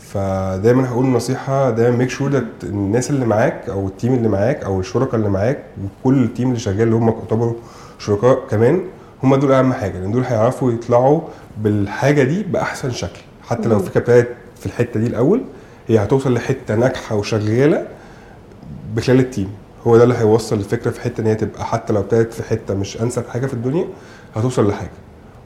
فدايما 0.00 0.88
هقول 0.88 1.06
نصيحة 1.06 1.70
دايما 1.70 1.96
make 1.96 2.10
sure 2.10 2.30
that 2.30 2.44
الناس 2.62 3.10
اللي 3.10 3.26
معاك 3.26 3.68
أو 3.68 3.86
ال 3.88 3.93
team 3.93 4.14
اللي 4.14 4.28
معاك 4.28 4.64
أو 4.64 4.80
الشركاء 4.80 5.14
اللي 5.14 5.28
معاك 5.28 5.58
وكل 5.84 6.24
ال 6.24 6.29
team 6.29 6.48
اللي 6.48 6.58
شغال 6.60 6.82
اللي 6.82 6.94
هم 6.94 7.08
يعتبروا 7.08 7.54
شركاء 7.98 8.38
كمان 8.50 8.80
هم 9.22 9.34
دول 9.36 9.52
أهم 9.52 9.72
حاجة 9.72 9.98
لأن 10.00 10.12
دول 10.12 10.24
هيعرفوا 10.24 10.72
يطلعوا 10.72 11.20
بالحاجة 11.58 12.22
دي 12.22 12.42
بأحسن 12.42 12.90
شكل. 12.90 13.20
حتى 13.42 13.68
لو 13.68 13.76
الفكرة 13.76 14.00
ابتدت 14.00 14.28
في 14.60 14.66
الحتة 14.66 15.00
دي 15.00 15.06
الأول 15.06 15.42
هي 15.88 15.98
هتوصل 15.98 16.34
لحتة 16.34 16.74
ناجحة 16.74 17.16
وشغالة 17.16 17.86
بخلال 18.94 19.18
ال 19.20 19.26
team 19.26 19.50
هو 19.86 19.96
ده 19.96 20.04
اللي 20.04 20.14
هيوصل 20.18 20.56
الفكرة 20.56 20.90
في 20.90 21.00
حتة 21.00 21.20
إن 21.20 21.26
هي 21.26 21.34
تبقى 21.34 21.64
حتى 21.64 21.92
لو 21.92 22.00
ابتدت 22.00 22.32
في 22.32 22.42
حتة 22.42 22.74
مش 22.74 23.00
أنسب 23.02 23.24
حاجة 23.28 23.46
في 23.46 23.54
الدنيا 23.54 23.84
هتوصل 24.36 24.68
لحاجة. 24.68 24.90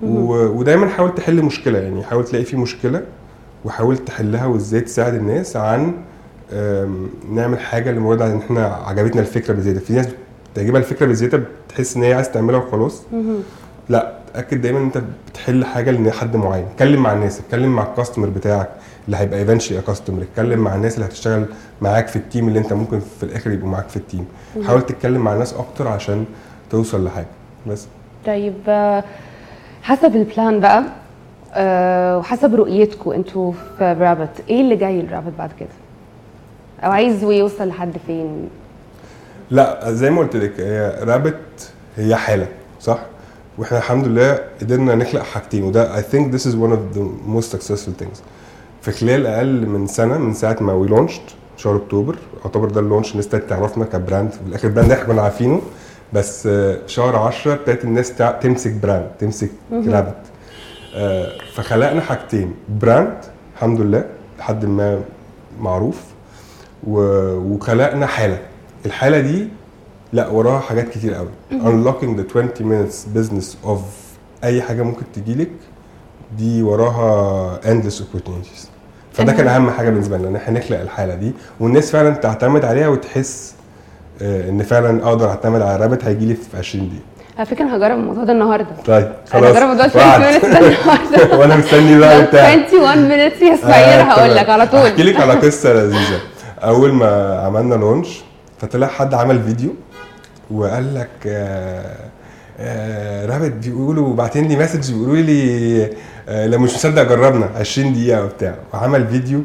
ودايما 0.02 0.88
حاول 0.88 1.14
تحل 1.14 1.42
مشكلة 1.42 1.78
يعني 1.78 2.02
حاول 2.04 2.24
تلاقي 2.24 2.44
في 2.44 2.56
مشكلة 2.56 3.02
وحاول 3.64 3.98
تحلها 3.98 4.46
وازاي 4.46 4.80
تساعد 4.80 5.14
الناس 5.14 5.56
عن 5.56 5.92
نعمل 7.32 7.60
حاجة 7.60 7.90
لمجرد 7.92 8.22
إن 8.22 8.38
إحنا 8.38 8.66
عجبتنا 8.66 9.20
الفكرة 9.20 9.54
بزيادة. 9.54 9.80
في 9.80 9.92
ناس 9.92 10.08
تعجبها 10.54 10.80
الفكرة 10.80 11.06
بزيادة 11.06 11.42
بتحس 11.68 11.96
إن 11.96 12.02
هي 12.02 12.14
عايز 12.14 12.30
تعملها 12.30 12.58
وخلاص. 12.58 13.02
لا 13.88 14.18
اتاكد 14.30 14.60
دايما 14.60 14.78
إن 14.78 14.84
أنت 14.84 15.02
بتحل 15.30 15.64
حاجة 15.64 15.90
لحد 15.90 16.36
معين. 16.36 16.64
اتكلم 16.72 17.02
مع 17.02 17.12
الناس 17.12 17.40
اتكلم 17.40 17.76
مع 17.76 17.82
الكاستمر 17.82 18.28
بتاعك 18.28 18.68
اللي 19.06 19.16
هيبقى 19.16 19.38
ايفنشلي 19.38 19.80
كاستمر 19.80 20.22
اتكلم 20.22 20.60
مع 20.60 20.74
الناس 20.74 20.94
اللي 20.94 21.06
هتشتغل 21.06 21.44
معاك 21.82 22.08
في 22.08 22.16
ال 22.16 22.23
team 22.23 22.48
اللي 22.48 22.58
أنت 22.58 22.72
ممكن 22.72 23.00
في 23.00 23.22
الآخر 23.22 23.50
يبقوا 23.50 23.68
معاك 23.70 23.88
في 23.88 23.96
ال 23.96 24.02
team 24.02 24.24
حاول 24.66 24.82
تتكلم 24.82 25.20
مع 25.20 25.32
الناس 25.32 25.54
أكتر 25.54 25.88
عشان 25.88 26.24
توصل 26.70 27.04
لحاجة. 27.04 27.26
بس. 27.66 27.86
طيب 28.26 28.54
حسب 29.88 30.16
ال 30.16 30.25
plan 30.25 30.60
بقى 30.60 30.82
آه، 31.54 32.18
وحسب 32.18 32.54
رؤيتكم 32.54 33.10
أنتوا 33.10 33.52
في 33.78 33.96
Rabbit 34.00 34.28
إيه 34.48 34.60
اللي 34.60 34.76
جاي 34.76 35.02
ل 35.02 35.06
Rabbit 35.06 35.32
بعد 35.38 35.50
كده؟ 35.60 35.68
أو 36.84 36.90
عايز 36.90 37.22
يوصل 37.22 37.68
لحد 37.68 37.92
فين؟ 38.06 38.48
لا 39.50 39.92
زي 39.92 40.10
ما 40.10 40.20
قلت 40.20 40.36
لك 40.36 40.60
هي 40.60 40.98
Rabbit 41.02 41.70
هي 41.96 42.16
حالة 42.16 42.46
صح؟ 42.80 42.98
وإحنا 43.58 43.78
الحمد 43.78 44.06
لله 44.06 44.38
قدرنا 44.60 44.94
نخلق 44.94 45.22
حاجتين 45.22 45.64
وده 45.64 45.96
I 46.00 46.02
think 46.04 46.32
this 46.34 46.44
is 46.46 46.54
one 46.54 46.72
of 46.72 46.96
the 46.98 47.02
most 47.36 47.56
successful 47.56 48.02
things. 48.02 48.18
في 48.82 48.92
خلال 48.92 49.26
أقل 49.26 49.66
من 49.66 49.86
سنة 49.86 50.18
من 50.18 50.34
ساعة 50.34 50.56
ما 50.60 50.72
we 50.72 50.88
launched 50.88 51.22
شهر 51.56 51.76
أكتوبر 51.76 52.16
يعتبر 52.44 52.68
ده 52.70 52.80
ال 52.80 52.85
launch 52.85 53.12
الناس 53.12 53.28
تعرفنا 53.28 53.84
ك 53.84 53.92
brand 53.92 54.30
في 54.30 54.38
الآخر 54.46 54.68
brand 54.68 54.92
إحنا 54.92 55.04
كنا 55.04 55.22
عارفينه. 55.22 55.60
بس 56.12 56.46
آه، 56.46 56.78
شهر 56.86 57.16
10 57.16 57.52
ابتدت 57.52 57.84
الناس 57.84 58.12
تمسك 58.40 58.72
brand 58.72 59.06
تمسك 59.18 59.50
رابت. 59.72 60.14
آه، 60.94 61.32
فخلقنا 61.54 62.00
حاجتين 62.00 62.54
brand 62.80 63.16
الحمد 63.56 63.80
لله 63.80 64.04
لحد 64.38 64.64
ما 64.64 65.00
معروف 65.60 66.00
وخلقنا 66.86 68.06
حالة. 68.06 68.38
الحالة 68.86 69.20
دي 69.20 69.48
لا 70.12 70.28
وراها 70.28 70.60
حاجات 70.60 70.88
كتير 70.88 71.14
قوي. 71.14 71.28
unlocking 71.52 72.18
the 72.20 72.32
20 72.36 72.48
minutes 72.60 73.18
business 73.18 73.66
of 73.68 73.78
أي 74.44 74.62
حاجة 74.62 74.82
ممكن 74.82 75.02
تجيلك 75.14 75.50
دي 76.38 76.62
وراها 76.62 77.60
endless 77.64 77.94
opportunities. 77.94 78.66
فده 79.12 79.32
كان 79.32 79.48
أهم 79.48 79.70
حاجة 79.70 79.90
بالنسبة 79.90 80.18
لنا 80.18 80.28
إن 80.28 80.36
إحنا 80.36 80.58
نخلق 80.58 80.80
الحالة 80.80 81.14
دي 81.14 81.32
والناس 81.60 81.90
فعلا 81.90 82.10
تعتمد 82.14 82.64
عليها 82.64 82.88
وتحس 82.88 83.54
إن 84.22 84.62
فعلا 84.62 85.06
أقدر 85.08 85.28
أعتمد 85.30 85.62
على 85.62 85.76
رابط 85.76 86.04
هيجي 86.04 86.26
لي 86.26 86.34
في 86.34 86.56
20 86.58 86.88
دقيقة. 86.88 87.02
على 87.38 87.46
فكرة 87.46 87.64
أنا 87.64 87.76
هجرب 87.76 87.98
الموضوع 87.98 88.24
ده 88.24 88.32
النهارده. 88.32 88.68
طيب 88.86 89.04
أنا 89.04 89.14
خلاص. 89.30 89.56
هجرب 89.56 89.68
موضوع 89.68 89.84
ال 89.84 89.90
وعد. 89.96 90.22
20 90.22 90.40
minutes 90.40 90.46
ده 90.46 90.58
النهارده. 90.58 91.36
وأنا 91.38 91.56
مستني 91.56 91.98
بقى 91.98 92.22
بتاع. 92.24 92.44
21 92.44 93.08
minutes 93.08 93.42
يا 93.42 93.54
اسماعيل 93.54 94.00
هقول 94.10 94.36
لك 94.36 94.48
على 94.48 94.64
احكي 94.64 94.92
طول 94.96 95.06
لك 95.06 95.20
على 95.20 95.32
قصة 95.32 95.72
لذيذة. 95.72 96.20
أول 96.64 96.92
ما 96.92 97.38
عملنا 97.46 97.74
لونش 97.74 98.20
فطلع 98.58 98.86
حد 98.86 99.14
عمل 99.14 99.42
فيديو 99.42 99.70
وقال 100.50 100.94
لك 100.94 101.08
آه 101.26 101.96
آه 102.60 103.26
رابط 103.26 103.52
بيقولوا 103.64 104.14
باعتين 104.14 104.48
لي 104.48 104.56
مسج 104.56 104.92
بيقولوا 104.92 105.16
لي 105.16 105.90
آه 106.28 106.46
لو 106.46 106.58
مش 106.58 106.74
مصدق 106.74 107.02
جربنا 107.02 107.50
20 107.60 107.92
دقيقة 107.92 108.24
وبتاع. 108.24 108.54
وعمل 108.74 109.06
فيديو 109.06 109.42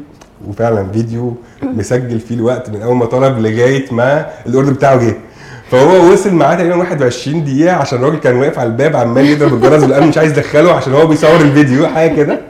وفعلا 0.48 0.90
فيديو 0.92 1.36
مسجل 1.62 2.20
فيه 2.20 2.34
الوقت 2.34 2.70
من 2.70 2.82
أول 2.82 2.96
ما 2.96 3.04
طلب 3.06 3.38
لغاية 3.38 3.92
ما 3.92 4.26
الأوردر 4.46 4.72
بتاعه 4.72 4.96
جه. 4.96 5.16
فهو 5.70 6.12
وصل 6.12 6.34
معاه 6.34 6.54
تقريبا 6.54 6.76
21 6.76 7.44
دقيقة 7.44 7.74
عشان 7.76 7.98
الراجل 7.98 8.18
كان 8.18 8.36
واقف 8.36 8.58
على 8.58 8.66
الباب 8.66 8.96
عمال 8.96 9.26
يضرب 9.26 9.54
الجرس 9.54 9.82
والامن 9.82 10.06
مش 10.08 10.18
عايز 10.18 10.32
يدخله 10.32 10.72
عشان 10.72 10.92
هو 10.92 11.06
بيصور 11.06 11.40
الفيديو 11.40 11.86
حاجة 11.86 12.16
كده. 12.16 12.40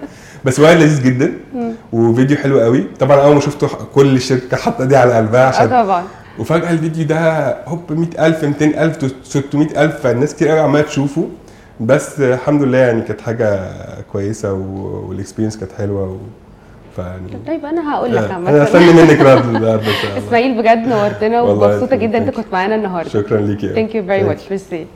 بس 0.45 0.61
هو 0.61 0.73
لذيذ 0.73 1.03
جدا 1.03 1.33
وفيديو 1.93 2.37
حلو 2.37 2.61
قوي. 2.61 2.85
طبعا 3.01 3.21
أول 3.21 3.35
ما 3.35 3.41
شفته 3.41 3.69
كل 3.95 4.17
الشركة 4.17 4.57
حاطة 4.57 4.85
دي 4.85 4.97
على 4.97 5.13
قلبها 5.15 5.47
عشان 5.47 5.67
طبعا. 5.69 6.03
وفجأة 6.39 6.71
الفيديو 6.71 7.07
ده 7.07 7.57
هوب 7.67 7.81
100000 7.93 8.45
200000 8.45 8.99
600000 9.25 10.01
فالناس 10.03 10.35
كتير 10.35 10.49
قوي 10.49 10.61
عمالة 10.61 10.85
تشوفه. 10.85 11.29
بس 11.81 12.21
الحمد 12.21 12.63
لله 12.63 12.79
يعني 12.79 13.03
كانت 13.03 13.21
حاجة 13.21 13.61
كويسة 14.13 14.53
وال 14.53 14.70
experience 14.70 15.57
كانت 15.57 15.73
حلوة 15.79 16.03
و... 16.11 16.17
فيعني 16.97 17.29
طيب 17.47 17.65
أنا 17.65 17.95
هقول 17.95 18.17
لك 18.17 18.23
أنا 18.25 18.35
عامة. 18.35 18.63
استني 18.63 18.93
منك 18.93 19.21
رد 19.21 19.83
smile 20.19 20.63
بجد 20.63 20.87
نورتنا 20.89 21.41
ومبسوطة 21.43 21.97
جدا 21.97 22.19
انت. 22.19 22.31
كنت 22.31 22.47
معانا 22.53 22.75
النهارده. 22.75 23.11
شكرا 23.11 23.41
ليكي 23.41 23.69
thank 23.75 23.95
you 23.95 24.03
very 24.05 24.23
much 24.23 24.43
ميرسي 24.51 24.87